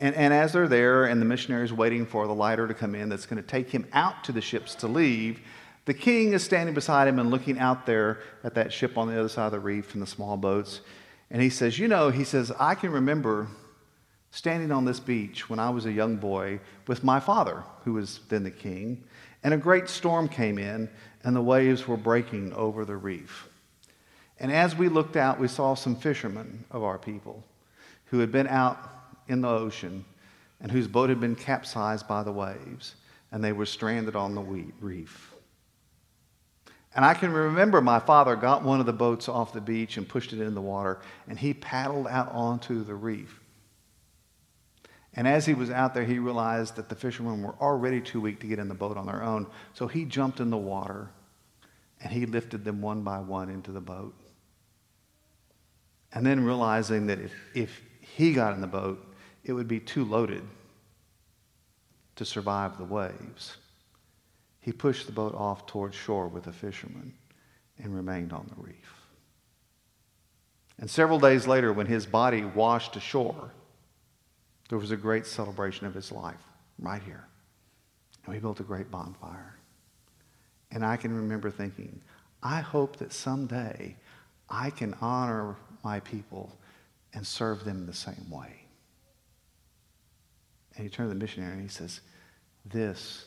and, 0.00 0.14
and 0.14 0.32
as 0.32 0.52
they're 0.52 0.68
there 0.68 1.04
and 1.04 1.20
the 1.20 1.26
missionaries 1.26 1.72
waiting 1.72 2.06
for 2.06 2.26
the 2.26 2.34
lighter 2.34 2.66
to 2.66 2.74
come 2.74 2.94
in 2.94 3.08
that's 3.08 3.26
going 3.26 3.42
to 3.42 3.46
take 3.46 3.70
him 3.70 3.86
out 3.92 4.24
to 4.24 4.32
the 4.32 4.40
ships 4.40 4.74
to 4.76 4.88
leave, 4.88 5.40
the 5.84 5.94
king 5.94 6.32
is 6.32 6.42
standing 6.42 6.74
beside 6.74 7.08
him 7.08 7.18
and 7.18 7.30
looking 7.30 7.58
out 7.58 7.86
there 7.86 8.20
at 8.44 8.54
that 8.54 8.72
ship 8.72 8.96
on 8.96 9.08
the 9.08 9.18
other 9.18 9.28
side 9.28 9.46
of 9.46 9.52
the 9.52 9.60
reef 9.60 9.94
and 9.94 10.02
the 10.02 10.06
small 10.06 10.36
boats. 10.36 10.80
And 11.30 11.42
he 11.42 11.50
says, 11.50 11.78
You 11.78 11.88
know, 11.88 12.10
he 12.10 12.24
says, 12.24 12.52
I 12.58 12.74
can 12.74 12.92
remember 12.92 13.48
standing 14.30 14.72
on 14.72 14.84
this 14.84 15.00
beach 15.00 15.50
when 15.50 15.58
I 15.58 15.70
was 15.70 15.86
a 15.86 15.92
young 15.92 16.16
boy 16.16 16.60
with 16.86 17.04
my 17.04 17.20
father, 17.20 17.64
who 17.84 17.94
was 17.94 18.20
then 18.28 18.44
the 18.44 18.50
king, 18.50 19.04
and 19.42 19.52
a 19.54 19.58
great 19.58 19.88
storm 19.88 20.28
came 20.28 20.58
in 20.58 20.88
and 21.24 21.34
the 21.34 21.42
waves 21.42 21.86
were 21.86 21.96
breaking 21.96 22.52
over 22.52 22.84
the 22.84 22.96
reef. 22.96 23.49
And 24.40 24.50
as 24.50 24.74
we 24.74 24.88
looked 24.88 25.16
out, 25.16 25.38
we 25.38 25.48
saw 25.48 25.74
some 25.74 25.94
fishermen 25.94 26.64
of 26.70 26.82
our 26.82 26.98
people 26.98 27.44
who 28.06 28.18
had 28.18 28.32
been 28.32 28.48
out 28.48 28.78
in 29.28 29.42
the 29.42 29.48
ocean 29.48 30.04
and 30.60 30.72
whose 30.72 30.88
boat 30.88 31.10
had 31.10 31.20
been 31.20 31.36
capsized 31.36 32.08
by 32.08 32.22
the 32.22 32.32
waves, 32.32 32.94
and 33.30 33.44
they 33.44 33.52
were 33.52 33.66
stranded 33.66 34.16
on 34.16 34.34
the 34.34 34.42
reef. 34.80 35.34
And 36.94 37.04
I 37.04 37.14
can 37.14 37.32
remember 37.32 37.80
my 37.80 38.00
father 38.00 38.34
got 38.34 38.64
one 38.64 38.80
of 38.80 38.86
the 38.86 38.92
boats 38.92 39.28
off 39.28 39.52
the 39.52 39.60
beach 39.60 39.96
and 39.96 40.08
pushed 40.08 40.32
it 40.32 40.40
in 40.40 40.54
the 40.54 40.60
water, 40.60 41.00
and 41.28 41.38
he 41.38 41.54
paddled 41.54 42.08
out 42.08 42.32
onto 42.32 42.82
the 42.82 42.94
reef. 42.94 43.40
And 45.14 45.26
as 45.26 45.46
he 45.46 45.54
was 45.54 45.70
out 45.70 45.94
there, 45.94 46.04
he 46.04 46.18
realized 46.18 46.76
that 46.76 46.88
the 46.88 46.94
fishermen 46.94 47.42
were 47.42 47.54
already 47.60 48.00
too 48.00 48.20
weak 48.20 48.40
to 48.40 48.46
get 48.46 48.58
in 48.58 48.68
the 48.68 48.74
boat 48.74 48.96
on 48.96 49.06
their 49.06 49.22
own. 49.22 49.46
So 49.74 49.86
he 49.86 50.04
jumped 50.04 50.40
in 50.40 50.50
the 50.50 50.56
water 50.56 51.10
and 52.00 52.12
he 52.12 52.26
lifted 52.26 52.64
them 52.64 52.80
one 52.80 53.02
by 53.02 53.18
one 53.18 53.50
into 53.50 53.72
the 53.72 53.80
boat. 53.80 54.14
And 56.12 56.26
then 56.26 56.44
realizing 56.44 57.06
that 57.06 57.20
if, 57.20 57.32
if 57.54 57.82
he 58.00 58.32
got 58.32 58.54
in 58.54 58.60
the 58.60 58.66
boat, 58.66 59.14
it 59.44 59.52
would 59.52 59.68
be 59.68 59.80
too 59.80 60.04
loaded 60.04 60.42
to 62.16 62.24
survive 62.24 62.76
the 62.76 62.84
waves. 62.84 63.56
He 64.60 64.72
pushed 64.72 65.06
the 65.06 65.12
boat 65.12 65.34
off 65.34 65.66
toward 65.66 65.94
shore 65.94 66.28
with 66.28 66.44
the 66.44 66.52
fishermen 66.52 67.14
and 67.78 67.94
remained 67.94 68.32
on 68.32 68.50
the 68.54 68.62
reef. 68.62 68.94
And 70.78 70.90
several 70.90 71.18
days 71.18 71.46
later, 71.46 71.72
when 71.72 71.86
his 71.86 72.06
body 72.06 72.44
washed 72.44 72.96
ashore, 72.96 73.52
there 74.68 74.78
was 74.78 74.90
a 74.90 74.96
great 74.96 75.26
celebration 75.26 75.86
of 75.86 75.94
his 75.94 76.10
life 76.10 76.42
right 76.78 77.02
here. 77.02 77.26
And 78.24 78.34
we 78.34 78.40
built 78.40 78.60
a 78.60 78.64
great 78.64 78.90
bonfire. 78.90 79.56
And 80.70 80.84
I 80.84 80.96
can 80.96 81.14
remember 81.14 81.50
thinking, 81.50 82.00
I 82.42 82.60
hope 82.60 82.96
that 82.96 83.12
someday 83.12 83.96
I 84.48 84.70
can 84.70 84.94
honor 85.00 85.56
my 85.84 86.00
people 86.00 86.56
and 87.12 87.26
serve 87.26 87.64
them 87.64 87.86
the 87.86 87.92
same 87.92 88.30
way. 88.30 88.64
And 90.76 90.84
he 90.84 90.90
turned 90.90 91.10
to 91.10 91.14
the 91.14 91.20
missionary 91.20 91.54
and 91.54 91.62
he 91.62 91.68
says, 91.68 92.00
This 92.64 93.26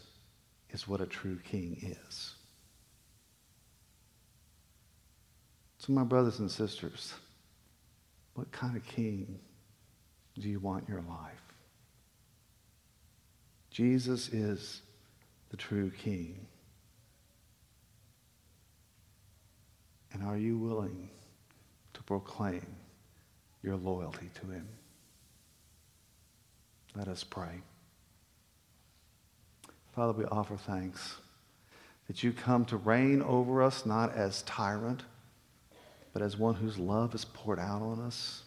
is 0.70 0.88
what 0.88 1.02
a 1.02 1.06
true 1.06 1.40
king 1.44 1.96
is. 2.08 2.36
So, 5.78 5.92
my 5.92 6.04
brothers 6.04 6.40
and 6.40 6.50
sisters, 6.50 7.14
what 8.36 8.52
kind 8.52 8.78
of 8.78 8.86
king 8.86 9.40
do 10.40 10.48
you 10.48 10.60
want 10.60 10.88
in 10.88 10.94
your 10.94 11.04
life? 11.04 11.42
Jesus 13.74 14.30
is 14.30 14.84
the 15.50 15.58
true 15.58 15.90
King. 15.90 16.46
And 20.12 20.24
are 20.24 20.38
you 20.38 20.60
willing 20.60 21.10
proclaim 22.06 22.66
your 23.62 23.76
loyalty 23.76 24.30
to 24.36 24.48
him? 24.48 24.68
Let 26.96 27.08
us 27.08 27.24
pray. 27.24 27.62
Father, 29.94 30.14
we 30.14 30.26
offer 30.26 30.58
thanks 30.58 31.18
that 32.08 32.24
you 32.24 32.34
come 32.34 32.66
to 32.66 32.78
reign 32.78 33.22
over 33.22 33.64
us 33.64 33.86
not 33.86 34.14
as 34.16 34.42
tyrant, 34.44 35.04
but 36.12 36.22
as 36.22 36.38
one 36.38 36.56
whose 36.56 36.78
love 36.78 37.16
is 37.16 37.26
poured 37.26 37.60
out 37.60 37.82
on 37.82 38.00
us, 38.00 38.44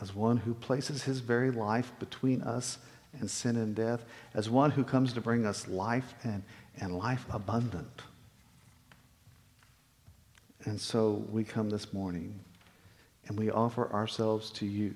as 0.00 0.14
one 0.14 0.36
who 0.36 0.54
places 0.54 1.04
his 1.04 1.20
very 1.20 1.50
life 1.50 1.92
between 1.98 2.42
us 2.42 2.78
and 3.18 3.30
sin 3.30 3.56
and 3.56 3.74
death, 3.74 4.04
as 4.34 4.50
one 4.50 4.70
who 4.70 4.84
comes 4.84 5.12
to 5.14 5.20
bring 5.20 5.46
us 5.46 5.66
life 5.68 6.14
and, 6.22 6.42
and 6.78 6.98
life 6.98 7.24
abundant. 7.30 8.02
And 10.66 10.80
so 10.80 11.24
we 11.30 11.44
come 11.44 11.70
this 11.70 11.92
morning 11.92 12.38
and 13.28 13.38
we 13.38 13.50
offer 13.50 13.90
ourselves 13.92 14.50
to 14.50 14.66
you, 14.66 14.94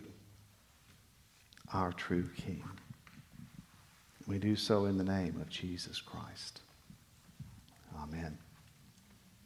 our 1.73 1.93
true 1.93 2.29
King. 2.37 2.65
We 4.27 4.39
do 4.39 4.57
so 4.57 4.87
in 4.87 4.99
the 4.99 5.05
name 5.05 5.41
of 5.41 5.49
Jesus 5.49 6.01
Christ. 6.01 6.61
Amen. 8.03 8.37